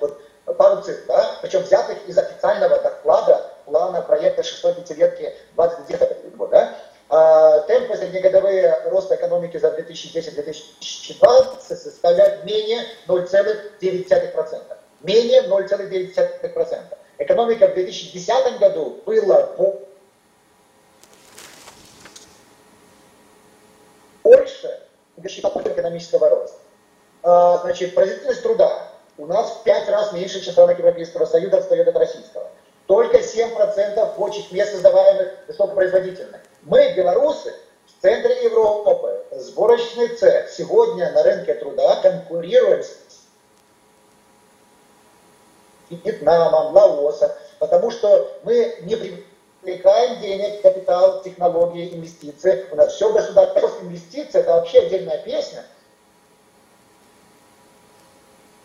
вот, 0.00 0.20
пару 0.56 0.82
цифр, 0.82 1.00
да, 1.08 1.36
причем 1.40 1.60
взятых 1.60 1.98
из 2.06 2.18
официального 2.18 2.78
доклада 2.78 3.50
плана 3.64 4.02
проекта 4.02 4.42
шестой 4.42 4.74
пятилетки 4.74 5.32
20 5.54 6.36
года, 6.36 6.50
да, 6.50 6.76
а, 7.08 7.60
темпы 7.60 7.96
среднегодовые 7.96 8.82
роста 8.86 9.14
экономики 9.16 9.56
за 9.58 9.68
2010-2020 9.68 11.60
составляют 11.60 12.44
менее 12.44 12.84
0,9%. 13.06 14.76
Менее 15.02 15.42
0,9%. 15.42 16.98
Экономика 17.18 17.68
в 17.68 17.74
2010 17.74 18.58
году 18.58 19.00
была 19.06 19.46
больше 24.24 24.80
экономического 25.68 26.30
роста. 26.30 26.58
А, 27.22 27.58
значит, 27.58 27.94
производительность 27.94 28.42
труда 28.42 28.88
у 29.18 29.26
нас 29.26 29.50
в 29.50 29.62
пять 29.62 29.88
раз 29.88 30.12
меньше 30.12 30.40
членов 30.40 30.78
Европейского 30.78 31.26
Союза 31.26 31.58
отстает 31.58 31.86
от 31.86 31.96
российского. 31.96 32.50
Только 32.86 33.18
7% 33.18 33.96
рабочих 33.96 34.52
мест 34.52 34.72
создаваемых 34.72 35.28
высокопроизводительных. 36.04 36.40
Мы, 36.62 36.94
белорусы, 36.94 37.54
в 37.86 38.02
центре 38.02 38.44
Европы, 38.44 39.24
сборочный 39.32 40.08
цех, 40.08 40.50
сегодня 40.50 41.10
на 41.12 41.22
рынке 41.22 41.54
труда 41.54 41.96
конкурируем 41.96 42.82
с 42.82 42.96
Вьетнамом, 45.90 46.72
Лаосом, 46.74 47.30
потому 47.58 47.90
что 47.90 48.40
мы 48.44 48.76
не 48.82 48.96
привлекаем 48.96 50.20
денег, 50.20 50.62
капитал, 50.62 51.22
технологии, 51.22 51.94
инвестиции. 51.94 52.66
У 52.70 52.76
нас 52.76 52.94
все 52.94 53.12
государство 53.12 53.70
инвестиции, 53.82 54.40
это 54.40 54.52
вообще 54.54 54.80
отдельная 54.80 55.18
песня. 55.18 55.64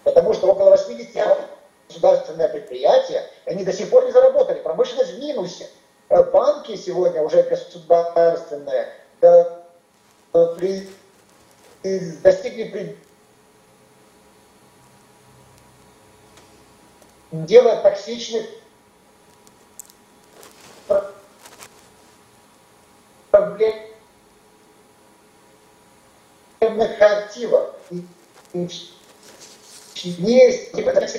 Потому 0.03 0.33
что 0.33 0.47
около 0.47 0.71
80 0.71 1.37
государственное 1.87 2.47
предприятие, 2.49 3.23
они 3.45 3.63
до 3.63 3.73
сих 3.73 3.89
пор 3.89 4.05
не 4.05 4.11
заработали, 4.11 4.59
промышленность 4.59 5.13
в 5.13 5.19
минусе. 5.19 5.67
Э, 6.09 6.23
банки 6.23 6.75
сегодня 6.75 7.21
уже 7.21 7.43
государственные 7.43 8.91
да, 9.21 9.63
при, 10.57 10.89
достигли 11.83 12.63
при, 12.63 12.97
дело 17.31 17.75
токсичных 17.83 18.47
проблемных 23.29 23.91
активов. 26.99 27.75
Есть, 30.03 30.73
типа, 30.73 30.91
как 30.91 31.09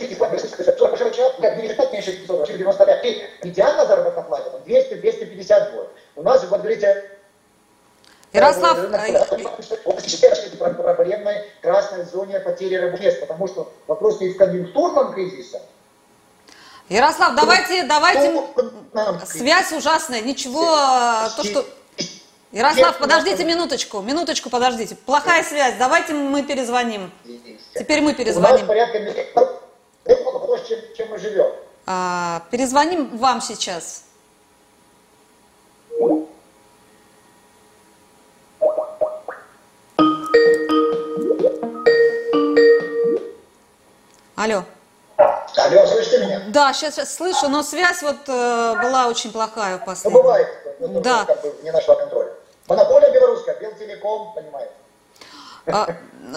меньше 1.92 2.12
500, 2.12 2.48
95. 2.48 3.04
И 3.04 3.22
идеально 3.42 3.86
заработная 3.86 4.24
плата 4.24 4.60
200-250 4.66 5.74
год. 5.74 5.90
У 6.16 6.22
нас, 6.22 6.44
вот 6.44 6.60
говорите, 6.60 7.10
Ярослав, 8.32 8.78
проблемной 10.74 11.44
красной 11.62 12.04
зоне 12.04 12.40
потери 12.40 12.76
рабочих 12.76 13.06
мест, 13.06 13.20
потому 13.20 13.48
что 13.48 13.72
вопрос 13.86 14.20
не 14.20 14.30
в 14.30 14.36
конъюнктурном 14.36 15.12
кризисе, 15.12 15.60
Ярослав, 16.88 17.36
давайте, 17.36 17.84
давайте, 17.84 18.42
связь 19.24 19.72
ужасная, 19.72 20.22
ничего, 20.22 20.64
то, 21.36 21.44
что... 21.44 21.64
Ярослав, 22.52 22.98
подождите 22.98 23.44
минуточку, 23.44 24.00
минуточку, 24.00 24.50
подождите. 24.50 24.96
Плохая 24.96 25.44
связь, 25.44 25.74
давайте 25.78 26.14
мы 26.14 26.42
перезвоним. 26.42 27.12
Теперь 27.74 28.00
мы 28.00 28.12
перезвоним. 28.12 28.56
У 28.56 28.58
нас 28.58 28.66
порядка 28.66 28.98
чем, 30.70 30.78
чем 30.96 31.08
мы 31.10 31.18
живем. 31.18 31.52
А, 31.86 32.42
перезвоним 32.50 33.16
вам 33.16 33.40
сейчас. 33.40 34.04
Алло. 44.36 44.64
Алло, 45.56 45.86
слышите 45.86 46.18
меня? 46.24 46.42
Да, 46.48 46.72
сейчас, 46.72 46.94
сейчас 46.94 47.14
слышу, 47.14 47.48
но 47.48 47.62
связь 47.62 48.02
вот 48.02 48.16
э, 48.26 48.74
была 48.82 49.08
очень 49.08 49.30
плохая 49.32 49.76
в 49.76 49.84
последнем. 49.84 50.16
Ну, 50.16 50.22
бывает, 50.22 50.48
ну, 50.78 51.00
да. 51.00 51.26
как 51.26 51.42
бы 51.42 51.54
не 51.62 51.70
нашла 51.70 51.96
контроля. 51.96 52.32
Монополия 52.70 53.10
белорусская, 53.10 53.56
Белтелеком, 53.56 54.32
понимаете. 54.32 54.70
А, 55.66 55.88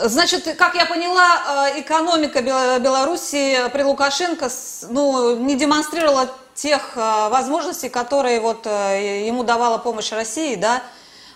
значит, 0.08 0.56
как 0.58 0.74
я 0.74 0.88
поняла, 0.88 1.68
э, 1.70 1.82
экономика 1.82 2.42
Беларуси 2.42 3.70
при 3.72 3.84
Лукашенко 3.84 4.50
ну, 4.90 5.36
не 5.36 5.56
демонстрировала 5.56 6.28
тех 6.56 6.98
э, 6.98 7.30
возможностей, 7.30 7.90
которые 7.90 8.40
вот 8.40 8.66
э, 8.66 9.28
ему 9.28 9.44
давала 9.44 9.78
помощь 9.78 10.12
России, 10.12 10.56
да, 10.56 10.82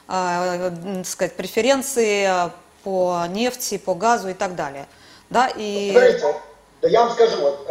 так 0.08 1.06
сказать, 1.06 1.36
преференции 1.36 2.50
по 2.84 3.26
нефти, 3.28 3.78
по 3.78 3.94
газу 3.94 4.30
и 4.30 4.34
так 4.34 4.56
далее. 4.56 4.88
Да, 5.30 5.52
и... 5.54 5.92
Смотрите, 5.92 6.36
да 6.82 6.88
я 6.88 7.04
вам 7.04 7.12
скажу, 7.12 7.38
вот, 7.42 7.68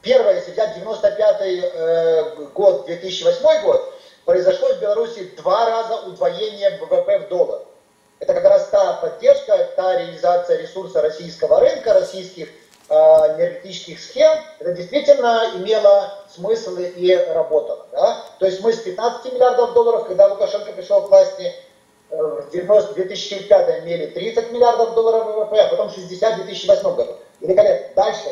первое, 0.00 0.36
если 0.36 0.52
взять 0.52 0.74
95 0.76 2.52
год, 2.54 2.86
2008 2.86 3.62
год, 3.62 3.92
произошло 4.24 4.72
в 4.74 4.80
Беларуси 4.80 5.30
два 5.36 5.66
раза 5.66 6.06
удвоение 6.06 6.78
ВВП 6.78 7.18
в 7.20 7.28
доллар. 7.28 7.60
Это 8.20 8.34
как 8.34 8.44
раз 8.44 8.68
та 8.68 8.94
поддержка, 8.94 9.70
та 9.76 9.98
реализация 9.98 10.58
ресурса 10.58 11.02
российского 11.02 11.58
рынка, 11.58 11.92
российских 11.92 12.48
э, 12.88 12.94
энергетических 12.94 14.00
схем, 14.00 14.32
это 14.60 14.72
действительно 14.72 15.50
имело 15.56 16.18
смысл 16.32 16.76
и 16.76 17.14
работало. 17.30 17.86
Да? 17.90 18.24
То 18.38 18.46
есть 18.46 18.60
мы 18.60 18.72
с 18.72 18.78
15 18.78 19.32
миллиардов 19.32 19.72
долларов, 19.72 20.06
когда 20.06 20.28
Лукашенко 20.28 20.72
пришел 20.72 21.02
к 21.02 21.08
власти, 21.08 21.52
э, 22.10 22.16
в 22.16 22.94
2005 22.94 23.80
имели 23.80 24.06
30 24.06 24.52
миллиардов 24.52 24.94
долларов 24.94 25.34
ВВП, 25.34 25.60
а 25.60 25.68
потом 25.68 25.90
60 25.90 26.34
в 26.34 26.44
2008 26.44 26.94
году. 26.94 27.16
Великолепно. 27.40 28.04
Дальше. 28.04 28.28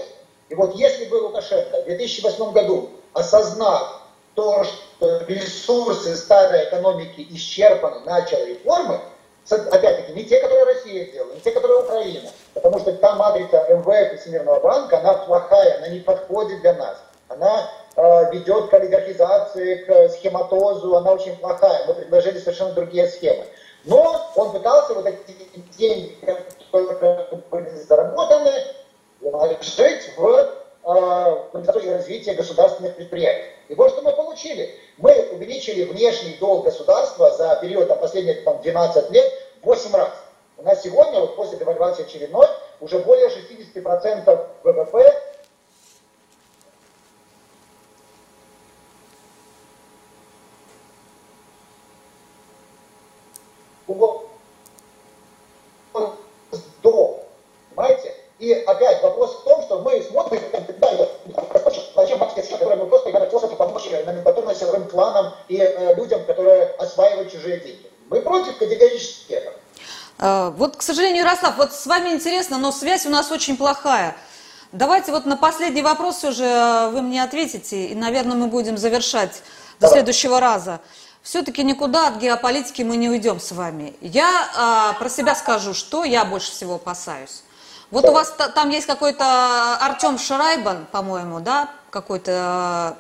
И 0.50 0.54
вот 0.54 0.76
если 0.76 1.06
бы 1.06 1.16
Лукашенко 1.16 1.82
в 1.82 1.84
2008 1.86 2.52
году, 2.52 2.90
осознав 3.12 3.99
то, 4.34 4.64
что 4.64 5.24
ресурсы 5.26 6.16
старой 6.16 6.64
экономики 6.64 7.26
исчерпаны, 7.30 8.00
начал 8.00 8.44
реформы, 8.44 9.00
опять-таки, 9.50 10.12
не 10.12 10.24
те, 10.24 10.40
которые 10.40 10.64
Россия 10.64 11.06
сделала, 11.06 11.32
не 11.34 11.40
те, 11.40 11.50
которые 11.52 11.80
Украина, 11.80 12.30
потому 12.54 12.78
что 12.78 12.92
та 12.92 13.14
матрица 13.14 13.66
МВФ 13.68 14.12
и 14.12 14.16
Всемирного 14.16 14.60
банка, 14.60 14.98
она 14.98 15.14
плохая, 15.14 15.78
она 15.78 15.88
не 15.88 16.00
подходит 16.00 16.60
для 16.60 16.74
нас. 16.74 16.98
Она 17.28 17.70
э, 17.96 18.32
ведет 18.32 18.70
к 18.70 18.74
олигархизации, 18.74 19.84
к 19.84 20.08
схематозу, 20.10 20.96
она 20.96 21.12
очень 21.12 21.36
плохая. 21.36 21.86
Мы 21.86 21.94
предложили 21.94 22.38
совершенно 22.38 22.72
другие 22.72 23.06
схемы. 23.08 23.44
Но 23.84 24.30
он 24.34 24.52
пытался 24.52 24.94
вот 24.94 25.06
эти 25.06 25.36
деньги, 25.78 26.16
которые 26.70 27.28
были 27.50 27.70
заработаны, 27.70 28.52
жить 29.62 30.12
в 30.16 30.50
э, 30.84 31.92
развития 31.92 32.34
государственных 32.34 32.96
предприятий. 32.96 33.50
И 33.68 33.74
вот 33.74 33.90
что 33.90 34.02
мы 34.02 34.12
получили. 34.12 34.74
Мы 34.98 35.28
увеличили 35.32 35.84
внешний 35.84 36.36
долг 36.36 36.64
государства 36.64 37.30
за 37.30 37.58
период 37.60 37.88
там, 37.88 37.98
последних 37.98 38.44
там, 38.44 38.60
12 38.60 39.10
лет 39.10 39.32
в 39.62 39.66
8 39.66 39.94
раз. 39.94 40.12
У 40.56 40.62
нас 40.62 40.82
сегодня, 40.82 41.20
вот 41.20 41.36
после 41.36 41.58
девальвации 41.58 42.04
очередной, 42.04 42.46
уже 42.80 42.98
более 42.98 43.28
60% 43.28 44.46
ВВП 44.64 45.30
до, 56.82 57.20
понимаете? 57.74 58.14
И 58.38 58.52
опять 58.52 59.02
вопрос 59.02 59.36
в 59.36 59.44
том, 59.44 59.62
что 59.62 59.80
мы 59.80 60.02
смотрим, 60.02 60.40
да, 60.78 61.08
зачем 61.94 62.18
банковские 62.18 62.56
которые 62.56 62.78
мы 62.78 62.86
просто 62.86 63.10
играть 63.10 63.28
способы 63.28 63.56
помочь 63.56 63.86
номенклатурно-силовым 63.90 64.79
кланам 64.90 65.34
и 65.48 65.56
э, 65.56 65.94
людям, 65.94 66.24
которые 66.24 66.64
осваивают 66.78 67.32
чужие 67.32 67.60
деньги. 67.60 67.90
Мы 68.08 68.20
против 68.22 68.58
категорически 68.58 69.32
этого. 69.32 69.54
А, 70.18 70.50
вот, 70.50 70.76
к 70.76 70.82
сожалению, 70.82 71.24
Ярослав, 71.24 71.56
вот 71.56 71.72
с 71.72 71.86
вами 71.86 72.10
интересно, 72.10 72.58
но 72.58 72.72
связь 72.72 73.06
у 73.06 73.10
нас 73.10 73.30
очень 73.30 73.56
плохая. 73.56 74.16
Давайте 74.72 75.10
вот 75.12 75.26
на 75.26 75.36
последний 75.36 75.82
вопрос 75.82 76.22
уже 76.24 76.44
э, 76.44 76.90
вы 76.90 77.02
мне 77.02 77.22
ответите, 77.22 77.86
и, 77.86 77.94
наверное, 77.94 78.36
мы 78.36 78.46
будем 78.46 78.76
завершать 78.78 79.42
до 79.78 79.86
Давай. 79.86 79.94
следующего 79.94 80.40
раза. 80.40 80.80
Все-таки 81.22 81.62
никуда 81.62 82.08
от 82.08 82.16
геополитики 82.16 82.82
мы 82.82 82.96
не 82.96 83.08
уйдем 83.08 83.40
с 83.40 83.52
вами. 83.52 83.94
Я 84.00 84.48
а, 84.56 84.92
про 84.94 85.08
себя 85.10 85.34
скажу, 85.34 85.74
что 85.74 86.04
я 86.04 86.24
больше 86.24 86.50
всего 86.50 86.76
опасаюсь. 86.76 87.42
Вот 87.90 88.04
у 88.04 88.12
вас 88.12 88.34
там 88.54 88.70
есть 88.70 88.86
какой-то 88.86 89.76
Артем 89.80 90.18
Шрайбан, 90.18 90.86
по-моему, 90.92 91.40
да, 91.40 91.70
какой-то, 91.90 92.96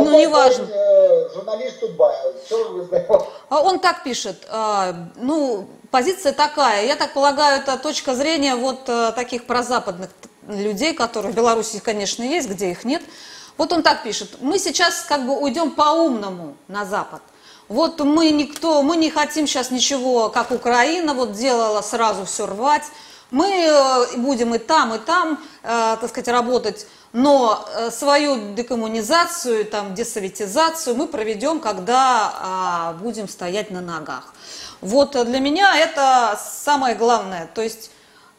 ну, 0.00 0.18
не 0.18 0.26
важно. 0.26 0.66
Э, 0.70 1.28
журналист 1.34 1.80
Тутбаев, 1.80 2.34
что 2.46 2.68
вы 2.70 2.84
знаете? 2.84 3.08
А 3.48 3.60
он 3.60 3.78
так 3.78 4.02
пишет, 4.02 4.46
а, 4.50 4.94
ну, 5.16 5.68
позиция 5.90 6.32
такая, 6.32 6.86
я 6.86 6.96
так 6.96 7.14
полагаю, 7.14 7.62
это 7.62 7.78
точка 7.78 8.14
зрения 8.14 8.56
вот 8.56 8.88
э, 8.88 9.12
таких 9.14 9.46
прозападных 9.46 10.10
людей, 10.48 10.94
которые 10.94 11.32
в 11.32 11.36
Беларуси, 11.36 11.78
конечно, 11.78 12.22
есть, 12.22 12.48
где 12.48 12.70
их 12.70 12.84
нет. 12.84 13.02
Вот 13.56 13.72
он 13.72 13.82
так 13.82 14.02
пишет, 14.02 14.38
мы 14.40 14.58
сейчас 14.58 15.04
как 15.08 15.24
бы 15.24 15.38
уйдем 15.38 15.70
по-умному 15.70 16.56
на 16.66 16.84
Запад. 16.84 17.22
Вот 17.68 18.00
мы 18.00 18.30
никто, 18.30 18.82
мы 18.82 18.96
не 18.96 19.10
хотим 19.10 19.46
сейчас 19.46 19.70
ничего, 19.70 20.28
как 20.28 20.50
Украина 20.50 21.14
вот 21.14 21.32
делала, 21.32 21.80
сразу 21.80 22.24
все 22.24 22.46
рвать. 22.46 22.84
Мы 23.30 23.46
э, 23.46 24.16
будем 24.16 24.54
и 24.54 24.58
там, 24.58 24.94
и 24.94 24.98
там, 24.98 25.38
так 25.62 26.08
сказать, 26.08 26.28
работать, 26.28 26.86
но 27.14 27.64
э, 27.68 27.90
свою 27.92 28.54
декоммунизацию, 28.54 29.64
там, 29.66 29.94
десоветизацию 29.94 30.96
мы 30.96 31.06
проведем, 31.06 31.60
когда 31.60 32.34
а, 32.34 32.92
будем 32.94 33.28
стоять 33.28 33.70
на 33.70 33.80
ногах. 33.80 34.34
Вот 34.80 35.12
для 35.12 35.38
меня 35.38 35.78
это 35.78 36.36
самое 36.42 36.96
главное. 36.96 37.48
То 37.54 37.62
есть 37.62 37.92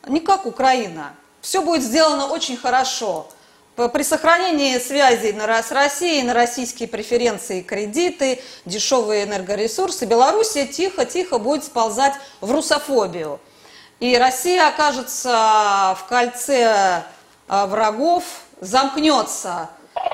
не 0.08 0.20
как 0.20 0.46
Украина. 0.46 1.14
все 1.40 1.62
будет 1.62 1.84
сделано 1.84 2.28
очень 2.28 2.58
хорошо. 2.58 3.30
При 3.78 4.04
сохранении 4.04 4.78
связей 4.78 5.34
с 5.34 5.72
Россией, 5.72 6.24
на 6.24 6.34
российские 6.34 6.90
преференции 6.90 7.62
кредиты, 7.62 8.42
дешевые 8.66 9.24
энергоресурсы, 9.24 10.06
Белоруссия 10.06 10.68
тихо-тихо 10.68 11.40
будет 11.40 11.64
сползать 11.64 12.14
в 12.42 12.52
русофобию. 12.52 13.40
И 14.02 14.18
Россия 14.18 14.68
окажется 14.68 15.96
в 15.98 16.06
кольце 16.10 17.06
а, 17.48 17.68
врагов, 17.68 18.24
замкнется 18.62 19.70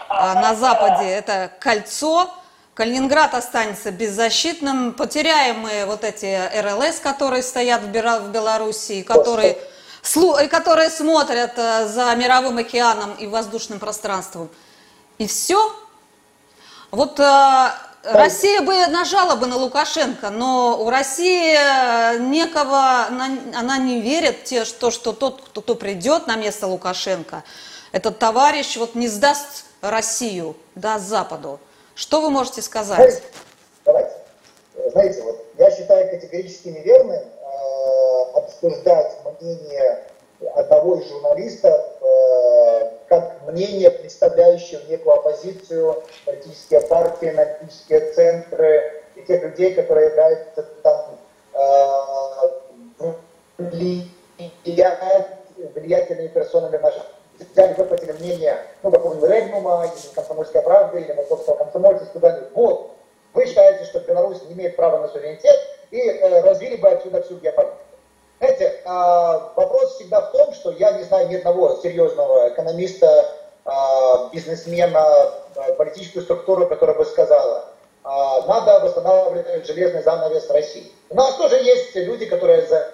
а, 0.09 0.35
на 0.35 0.55
Западе 0.55 1.09
это 1.09 1.51
кольцо, 1.59 2.29
Калининград 2.73 3.33
останется 3.33 3.91
беззащитным, 3.91 4.93
потеряем 4.93 5.59
мы 5.59 5.85
вот 5.85 6.03
эти 6.03 6.39
РЛС, 6.61 6.99
которые 6.99 7.43
стоят 7.43 7.81
в 7.81 7.89
Белоруссии, 8.31 9.01
которые 9.01 9.57
которые 10.49 10.89
смотрят 10.89 11.53
э, 11.57 11.87
за 11.87 12.15
мировым 12.15 12.57
океаном 12.57 13.13
и 13.13 13.27
воздушным 13.27 13.79
пространством. 13.79 14.49
И 15.19 15.27
все. 15.27 15.73
Вот 16.89 17.19
э, 17.19 17.69
Россия 18.03 18.61
бы 18.61 18.87
нажала 18.87 19.35
бы 19.35 19.45
на 19.45 19.57
Лукашенко, 19.57 20.31
но 20.31 20.81
у 20.81 20.89
России 20.89 21.55
э, 21.55 22.17
некого, 22.17 23.05
она, 23.55 23.77
не 23.77 24.01
верит 24.01 24.51
в 24.51 24.73
то, 24.73 24.89
что 24.89 25.13
тот, 25.13 25.49
кто 25.53 25.75
придет 25.75 26.25
на 26.25 26.35
место 26.35 26.65
Лукашенко, 26.65 27.43
этот 27.91 28.19
товарищ 28.19 28.77
вот 28.77 28.95
не 28.95 29.07
сдаст 29.07 29.65
Россию, 29.81 30.55
даст 30.75 31.05
Западу. 31.05 31.59
Что 31.95 32.21
вы 32.21 32.29
можете 32.29 32.61
сказать? 32.61 33.21
Давайте. 33.85 34.11
Знаете, 34.91 35.21
вот 35.23 35.45
я 35.57 35.71
считаю 35.71 36.09
категорически 36.09 36.69
неверным 36.69 37.21
обсуждать 38.61 39.17
мнение 39.39 40.03
одного 40.55 40.95
из 40.97 41.07
журналистов 41.07 41.81
э, 42.01 42.91
как 43.07 43.41
мнение, 43.47 43.91
представляющее 43.91 44.81
некую 44.89 45.15
оппозицию, 45.15 46.03
политические 46.25 46.81
партии, 46.81 47.29
аналитические 47.29 48.11
центры 48.13 49.03
и 49.15 49.21
тех 49.21 49.43
людей, 49.43 49.73
которые 49.73 50.09
являются 50.09 50.63
там 50.83 51.17
э, 51.53 51.61
влиятельными 55.75 56.27
персонами 56.27 56.77
наших 56.77 57.03
выплатили 57.81 58.13
мнение, 58.13 58.57
ну, 58.83 58.91
какого-нибудь 58.91 59.29
Регнума, 59.29 59.89
Комсомольская 60.15 60.61
правда, 60.61 60.97
или 60.97 61.11
Московского 61.13 61.55
комсомольца, 61.55 62.05
сказали, 62.05 62.47
вот, 62.53 62.91
вы 63.33 63.45
считаете, 63.45 63.85
что 63.85 63.99
Беларусь 63.99 64.41
не 64.43 64.53
имеет 64.53 64.75
права 64.75 64.99
на 64.99 65.07
суверенитет, 65.07 65.55
и 65.91 65.99
э, 65.99 66.41
развили 66.41 66.77
бы 66.77 66.89
отсюда 66.89 67.21
всю 67.21 67.37
геополитику. 67.37 67.77
Знаете, 68.39 68.81
а, 68.85 69.53
вопрос 69.55 69.95
всегда 69.95 70.21
в 70.21 70.31
том, 70.31 70.51
что 70.53 70.71
я 70.71 70.93
не 70.93 71.03
знаю 71.03 71.27
ни 71.29 71.35
одного 71.35 71.75
серьезного 71.75 72.49
экономиста, 72.49 73.29
а, 73.65 74.29
бизнесмена, 74.33 74.99
а, 74.99 75.73
политическую 75.77 76.23
структуру, 76.23 76.65
которая 76.65 76.97
бы 76.97 77.05
сказала, 77.05 77.65
надо 78.03 78.79
восстанавливать 78.79 79.67
железный 79.67 80.01
занавес 80.01 80.49
России. 80.49 80.91
У 81.11 81.15
нас 81.15 81.35
тоже 81.35 81.57
есть 81.57 81.93
люди, 81.93 82.25
которые 82.25 82.65
за 82.65 82.91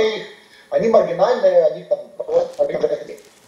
это, 0.00 0.24
они 0.70 0.88
маргинальные, 0.88 1.66
они 1.66 1.84
там 1.84 1.98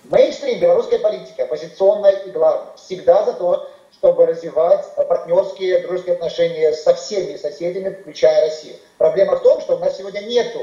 Мейнстрим 0.04 0.60
белорусской 0.60 0.98
политики, 0.98 1.40
оппозиционная 1.40 2.12
и 2.12 2.30
главная, 2.30 2.76
всегда 2.76 3.24
за 3.24 3.32
то, 3.34 3.70
чтобы 3.92 4.26
развивать 4.26 4.84
партнерские, 4.96 5.80
дружеские 5.80 6.14
отношения 6.14 6.72
со 6.72 6.94
всеми 6.94 7.36
соседями, 7.36 7.94
включая 7.94 8.42
Россию. 8.42 8.76
Проблема 8.98 9.36
в 9.36 9.42
том, 9.42 9.60
что 9.60 9.76
у 9.76 9.78
нас 9.78 9.96
сегодня 9.96 10.20
нет 10.20 10.54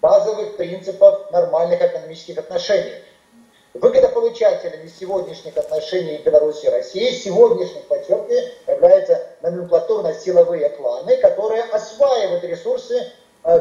базовых 0.00 0.56
принципов 0.56 1.30
нормальных 1.30 1.80
экономических 1.80 2.38
отношений. 2.38 2.94
Выгодополучателями 3.74 4.88
сегодняшних 4.88 5.56
отношений 5.56 6.18
Беларуси 6.24 6.66
и 6.66 6.70
России, 6.70 7.12
сегодняшних, 7.12 7.84
подчеркиваю, 7.84 8.50
являются 8.66 9.28
номенклатурно-силовые 9.42 10.70
кланы, 10.70 11.16
которые 11.18 11.62
осваивают 11.62 12.42
ресурсы 12.42 13.12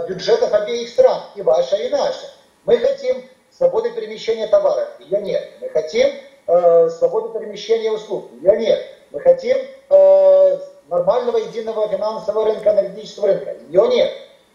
бюджетов 0.07 0.53
обеих 0.53 0.89
стран, 0.89 1.21
и 1.35 1.41
ваша, 1.41 1.77
и 1.77 1.89
наша. 1.89 2.27
Мы 2.65 2.77
хотим 2.77 3.23
свободы 3.51 3.91
перемещения 3.91 4.47
товаров, 4.47 4.87
ее 4.99 5.21
нет. 5.21 5.49
Мы 5.61 5.69
хотим 5.69 6.09
э, 6.47 6.89
свободы 6.89 7.37
перемещения 7.39 7.91
услуг, 7.91 8.31
ее 8.41 8.57
нет. 8.57 8.85
Мы 9.11 9.19
хотим 9.21 9.57
э, 9.89 10.59
нормального 10.87 11.37
единого 11.37 11.87
финансового 11.87 12.45
рынка, 12.45 12.71
энергетического 12.71 13.27
рынка. 13.27 13.55
Ее 13.67 13.87
нет. 13.87 14.11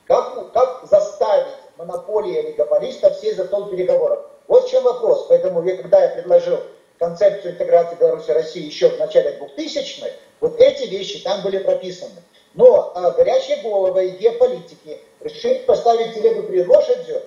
Как, 0.07 0.53
как 0.53 0.85
заставить 0.85 1.47
монополии 1.77 2.39
олигополистов 2.39 3.17
сесть 3.17 3.37
за 3.37 3.47
стол 3.47 3.71
переговоров? 3.71 4.21
Вот 4.47 4.67
в 4.67 4.71
чем 4.71 4.85
вопрос. 4.85 5.27
Поэтому, 5.29 5.63
когда 5.63 6.03
я 6.03 6.09
предложил 6.11 6.61
концепцию 6.99 7.55
интеграции 7.55 7.97
Беларуси 7.97 8.31
России 8.31 8.67
еще 8.67 8.91
в 8.91 8.99
начале 8.99 9.39
2000-х, 9.41 10.09
вот 10.41 10.61
эти 10.61 10.87
вещи 10.89 11.23
там 11.23 11.43
были 11.43 11.59
прописаны. 11.59 12.23
Но 12.55 12.93
э, 12.95 13.11
горячие 13.17 13.63
головы 13.63 14.07
и 14.07 14.11
геополитики 14.17 15.01
решили 15.21 15.59
поставить 15.65 16.15
телегу 16.15 16.43
перед 16.45 16.69
лошадью, 16.69 17.23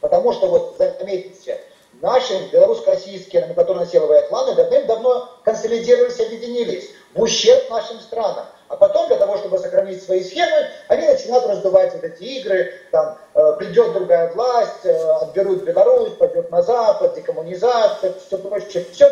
потому 0.00 0.32
что, 0.32 0.46
вот 0.46 0.76
заметьте, 0.78 1.60
наши 2.00 2.48
белорусско-российские 2.52 3.42
номенклатурно-силовые 3.42 4.28
кланы 4.28 4.54
давным-давно 4.54 5.28
консолидировались 5.42 6.20
объединились 6.20 6.90
в 7.14 7.22
ущерб 7.22 7.68
нашим 7.68 7.98
странам. 8.00 8.46
А 8.68 8.76
потом, 8.76 9.08
для 9.08 9.16
того, 9.16 9.36
чтобы 9.38 9.58
сохранить 9.58 10.02
свои 10.02 10.22
схемы, 10.22 10.68
они 10.88 11.06
начинают 11.06 11.46
раздувать 11.46 11.92
вот 11.94 12.04
эти 12.04 12.22
игры, 12.22 12.72
там, 12.92 13.18
э, 13.34 13.56
придет 13.58 13.92
другая 13.92 14.32
власть, 14.32 14.84
э, 14.84 15.10
отберут 15.20 15.64
Беларусь, 15.64 16.12
пойдет 16.12 16.50
на 16.50 16.62
Запад, 16.62 17.14
декоммунизация, 17.14 18.14
все 18.14 18.38
прочее. 18.38 18.86
Все 18.92 19.10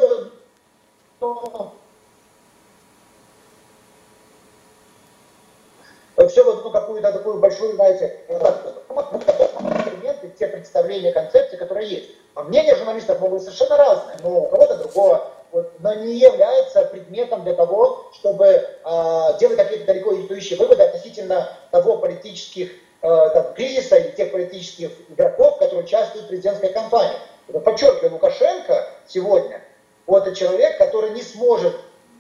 все 6.29 6.45
вот 6.45 6.65
ну, 6.65 6.71
какую-то 6.71 7.13
такую 7.13 7.39
большую, 7.39 7.75
знаете, 7.75 8.19
инструменты, 8.29 10.29
те 10.39 10.49
представления, 10.49 11.13
концепции, 11.13 11.57
которые 11.57 11.89
есть. 11.89 12.11
А 12.35 12.45
мнения 12.45 12.75
журналистов 12.77 13.21
могут 13.21 13.39
быть 13.39 13.45
совершенно 13.45 13.77
разные, 13.77 14.17
но 14.23 14.41
у 14.41 14.49
кого-то 14.49 14.77
другого, 14.77 15.31
вот, 15.53 15.73
но 15.81 15.95
не 15.95 16.19
является 16.19 16.85
предметом 16.85 17.45
для 17.45 17.55
того, 17.55 18.11
чтобы 18.15 18.47
э, 18.47 19.39
делать 19.39 19.57
какие-то 19.57 19.87
далеко 19.87 20.15
идущие 20.15 20.59
выводы 20.59 20.83
относительно 20.83 21.49
того 21.71 21.99
политических 21.99 22.71
э, 23.03 23.29
там, 23.35 23.55
кризиса 23.55 23.97
или 23.97 24.13
тех 24.13 24.33
политических 24.33 24.91
игроков, 25.11 25.59
которые 25.59 25.85
участвуют 25.85 26.27
в 26.27 26.29
президентской 26.29 26.73
кампании. 26.73 27.17
Подчеркиваю, 27.65 28.13
Лукашенко 28.13 28.89
сегодня 29.07 29.61
вот 30.07 30.27
это 30.27 30.37
человек, 30.37 30.79
который 30.79 31.11
не 31.11 31.23
сможет 31.23 31.75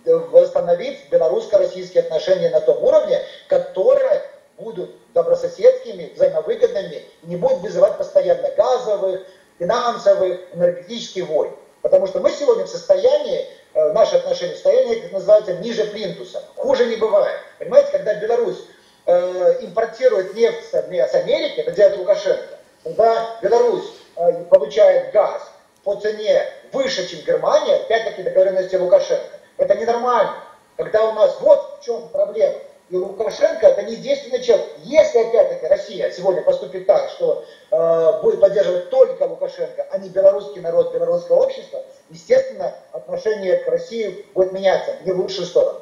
восстановить 0.05 1.09
белорусско-российские 1.11 2.03
отношения 2.03 2.51
на 2.51 2.61
том 2.61 2.83
уровне, 2.83 3.21
которые 3.49 4.23
будут 4.59 4.91
добрососедскими, 5.15 6.13
взаимовыгодными, 6.15 7.03
не 7.23 7.37
будут 7.37 7.61
вызывать 7.61 7.99
постоянно 7.99 8.51
газовых, 8.57 9.23
финансовых, 9.59 10.41
энергетических 10.55 11.29
войн. 11.29 11.53
Потому 11.83 12.07
что 12.07 12.21
мы 12.21 12.31
сегодня 12.31 12.65
в 12.65 12.69
состоянии, 12.69 13.47
э, 13.75 13.93
наши 13.93 14.17
отношения 14.17 14.53
в 14.53 14.57
состоянии, 14.57 15.01
как 15.01 15.13
называется, 15.13 15.55
ниже 15.55 15.85
плинтуса. 15.87 16.43
Хуже 16.57 16.87
не 16.87 16.97
бывает. 16.97 17.39
Понимаете, 17.59 17.91
когда 17.91 18.15
Беларусь 18.15 18.65
э, 19.07 19.59
импортирует 19.63 20.35
нефть 20.35 20.71
с 20.71 21.15
Америки, 21.15 21.61
это 21.61 21.73
делает 21.73 21.99
Лукашенко, 21.99 22.59
когда 22.85 23.37
Беларусь 23.43 23.93
э, 24.17 24.45
получает 24.45 25.13
газ 25.13 25.43
по 25.83 25.97
цене 25.97 26.47
выше, 26.73 27.09
чем 27.09 27.21
Германия, 27.21 27.77
опять-таки 27.77 28.23
договоренности 28.23 28.77
Лукашенко, 28.77 29.32
это 29.57 29.75
ненормально. 29.75 30.35
Когда 30.77 31.05
у 31.05 31.13
нас 31.13 31.37
вот 31.41 31.79
в 31.81 31.85
чем 31.85 32.09
проблема. 32.09 32.59
И 32.91 32.97
Лукашенко 32.97 33.67
это 33.67 33.85
не 33.85 33.95
единственный 33.95 34.43
человек. 34.43 34.67
Если 34.85 35.19
опять-таки 35.19 35.67
Россия 35.67 36.11
сегодня 36.11 36.43
поступит 36.43 36.87
так, 36.87 37.09
что 37.11 37.45
э, 37.71 38.23
будет 38.23 38.41
поддерживать 38.41 38.91
только 38.91 39.23
Лукашенко, 39.23 39.87
а 39.91 39.99
не 39.99 40.11
белорусский 40.11 40.61
народ, 40.61 40.93
белорусское 40.93 41.39
общество, 41.39 41.83
естественно, 42.11 42.75
отношение 42.93 43.57
к 43.57 43.69
России 43.69 44.27
будет 44.35 44.53
меняться 44.53 44.97
не 45.07 45.13
в 45.13 45.21
лучшую 45.21 45.47
сторону. 45.47 45.81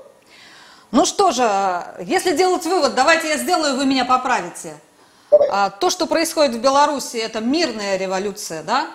Ну 0.92 1.04
что 1.04 1.32
же, 1.32 1.42
если 2.00 2.36
делать 2.36 2.64
вывод, 2.64 2.94
давайте 2.94 3.28
я 3.28 3.38
сделаю, 3.38 3.76
вы 3.76 3.86
меня 3.86 4.04
поправите. 4.04 4.74
А, 5.32 5.70
то, 5.70 5.90
что 5.90 6.06
происходит 6.06 6.56
в 6.56 6.60
Беларуси, 6.60 7.16
это 7.16 7.40
мирная 7.40 7.96
революция, 7.96 8.62
да? 8.62 8.88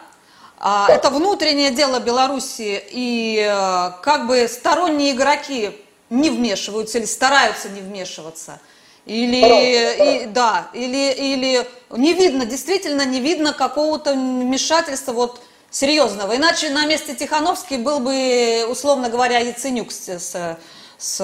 А, 0.68 0.88
это 0.89 1.11
внутреннее 1.11 1.70
дело 1.70 1.99
Беларуси, 1.99 2.84
и 2.89 3.38
э, 3.38 3.91
как 4.01 4.26
бы 4.26 4.47
сторонние 4.47 5.11
игроки 5.11 5.80
не 6.09 6.32
вмешиваются 6.32 6.97
или 6.97 7.05
стараются 7.05 7.70
не 7.70 7.82
вмешиваться. 7.82 8.59
Или, 9.05 10.24
и, 10.24 10.26
да, 10.26 10.70
или, 10.74 11.11
или 11.11 11.68
не 11.91 12.13
видно, 12.13 12.47
действительно 12.47 13.05
не 13.05 13.20
видно 13.20 13.53
какого-то 13.53 14.13
вмешательства 14.13 15.11
вот 15.11 15.39
серьезного. 15.70 16.36
Иначе 16.36 16.72
на 16.72 16.88
месте 16.88 17.13
Тихановский 17.13 17.78
был 17.78 17.99
бы, 17.99 18.66
условно 18.68 19.09
говоря, 19.09 19.38
Яценюк 19.38 19.91
с, 19.91 20.09
с, 20.18 20.57
с 20.97 21.22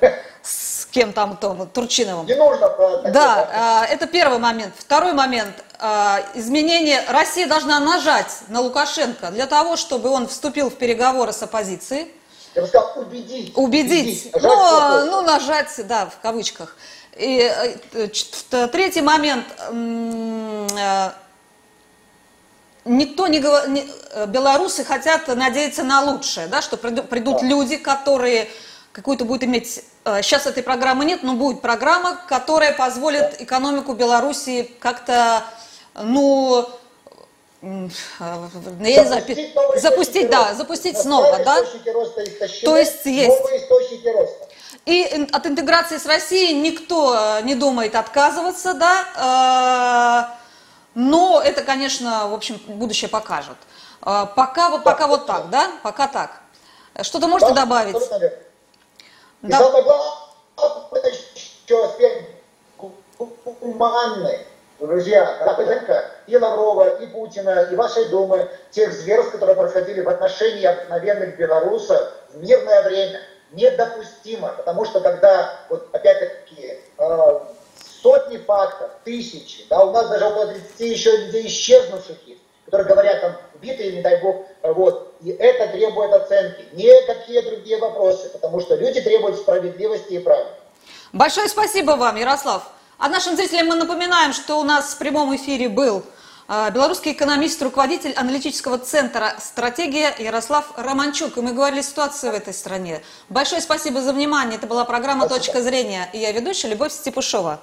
кем 0.90 1.12
там, 1.12 1.36
то, 1.36 1.68
Турчиновым. 1.72 2.26
Не 2.26 2.34
нужно 2.34 2.68
про 2.68 2.98
Да, 3.10 3.84
э, 3.88 3.92
это 3.92 4.06
первый 4.06 4.38
момент. 4.38 4.74
Второй 4.76 5.12
момент. 5.12 5.64
Э, 5.80 6.18
изменение. 6.34 7.02
Россия 7.08 7.46
должна 7.46 7.78
нажать 7.80 8.42
на 8.48 8.60
Лукашенко 8.60 9.30
для 9.30 9.46
того, 9.46 9.76
чтобы 9.76 10.08
он 10.08 10.26
вступил 10.28 10.70
в 10.70 10.74
переговоры 10.74 11.32
с 11.32 11.42
оппозицией. 11.42 12.12
Я 12.54 12.62
бы 12.62 12.68
сказал, 12.68 12.92
убедить. 12.96 13.52
Убедить. 13.56 14.30
Ну, 14.40 15.06
ну, 15.06 15.22
нажать, 15.22 15.74
да, 15.86 16.06
в 16.06 16.18
кавычках. 16.20 16.76
И 17.16 17.52
э, 17.92 18.08
третий 18.68 19.02
момент. 19.02 19.44
Никто 22.84 23.26
не 23.26 23.40
говорит, 23.40 23.84
белорусы 24.28 24.82
хотят 24.82 25.28
надеяться 25.28 25.82
на 25.82 26.00
лучшее, 26.00 26.46
да, 26.46 26.62
что 26.62 26.78
придут 26.78 27.42
люди, 27.42 27.76
которые 27.76 28.48
какую-то 28.98 29.24
будет 29.24 29.44
иметь, 29.44 29.84
сейчас 30.04 30.46
этой 30.46 30.64
программы 30.64 31.04
нет, 31.04 31.22
но 31.22 31.34
будет 31.34 31.62
программа, 31.62 32.18
которая 32.28 32.72
позволит 32.72 33.40
экономику 33.40 33.92
Белоруссии 33.92 34.64
как-то, 34.80 35.44
ну, 35.94 36.68
я 37.62 37.68
не 38.80 39.04
знаю, 39.04 39.24
запустить, 39.76 40.30
да, 40.30 40.54
запустить 40.54 40.98
снова, 40.98 41.38
да? 41.44 41.62
То 42.64 42.76
есть 42.76 43.06
есть. 43.06 43.40
И 44.84 45.28
от 45.30 45.46
интеграции 45.46 45.98
с 45.98 46.06
Россией 46.06 46.54
никто 46.54 47.38
не 47.42 47.54
думает 47.54 47.94
отказываться, 47.94 48.74
да, 48.74 50.34
но 50.96 51.40
это, 51.40 51.62
конечно, 51.62 52.26
в 52.26 52.34
общем, 52.34 52.60
будущее 52.66 53.08
покажет. 53.08 53.56
Пока, 54.00 54.78
пока 54.78 55.06
вот 55.06 55.26
так, 55.26 55.50
да? 55.50 55.70
Пока 55.84 56.08
так. 56.08 56.40
Что-то 57.02 57.28
можете 57.28 57.54
добавить? 57.54 57.94
Да. 59.42 59.48
И 59.48 59.60
самое 59.60 59.84
главное, 59.84 61.12
еще 61.34 61.84
аспект 61.84 62.30
гуманный. 63.60 64.46
Друзья, 64.80 65.38
Лапенко, 65.44 66.04
и 66.28 66.36
Лаврова, 66.36 67.00
и 67.00 67.06
Путина, 67.06 67.68
и 67.70 67.74
вашей 67.74 68.08
Думы, 68.10 68.48
тех 68.70 68.92
зверств, 68.92 69.32
которые 69.32 69.56
происходили 69.56 70.02
в 70.02 70.08
отношении 70.08 70.64
обыкновенных 70.64 71.36
белорусов 71.36 72.12
в 72.32 72.40
мирное 72.40 72.82
время, 72.82 73.20
недопустимо. 73.50 74.54
Потому 74.56 74.84
что 74.84 75.00
когда, 75.00 75.52
вот 75.68 75.88
опять-таки, 75.92 76.78
э, 76.96 77.40
сотни 78.02 78.36
фактов, 78.36 78.90
тысячи, 79.04 79.66
да, 79.68 79.82
у 79.84 79.90
нас 79.90 80.08
даже 80.08 80.26
около 80.26 80.46
30 80.46 80.80
еще 80.80 81.16
людей 81.16 81.48
исчезнувших 81.48 82.16
есть, 82.26 82.42
которые 82.68 82.86
говорят 82.86 83.20
там 83.22 83.36
убитые, 83.54 83.92
не 83.92 84.02
дай 84.02 84.20
бог, 84.20 84.44
вот. 84.62 85.14
И 85.22 85.30
это 85.30 85.72
требует 85.72 86.12
оценки. 86.12 86.66
Никакие 86.72 87.40
другие 87.42 87.78
вопросы, 87.78 88.28
потому 88.28 88.60
что 88.60 88.76
люди 88.76 89.00
требуют 89.00 89.38
справедливости 89.38 90.12
и 90.12 90.18
правды. 90.18 90.50
Большое 91.12 91.48
спасибо 91.48 91.92
вам, 91.92 92.16
Ярослав. 92.16 92.70
А 92.98 93.08
нашим 93.08 93.36
зрителям 93.36 93.68
мы 93.68 93.76
напоминаем, 93.76 94.34
что 94.34 94.60
у 94.60 94.64
нас 94.64 94.92
в 94.92 94.98
прямом 94.98 95.34
эфире 95.34 95.70
был 95.70 96.02
а, 96.46 96.70
белорусский 96.70 97.12
экономист, 97.12 97.62
руководитель 97.62 98.12
аналитического 98.12 98.78
центра 98.78 99.34
«Стратегия» 99.38 100.14
Ярослав 100.18 100.72
Романчук. 100.76 101.38
И 101.38 101.40
мы 101.40 101.52
говорили 101.52 101.80
о 101.80 101.82
ситуации 101.82 102.28
в 102.28 102.34
этой 102.34 102.52
стране. 102.52 103.00
Большое 103.30 103.62
спасибо 103.62 104.02
за 104.02 104.12
внимание. 104.12 104.58
Это 104.58 104.66
была 104.66 104.84
программа 104.84 105.26
спасибо. 105.26 105.44
«Точка 105.44 105.62
зрения». 105.62 106.10
И 106.12 106.18
я 106.18 106.32
ведущая 106.32 106.68
Любовь 106.68 106.92
Степушова. 106.92 107.60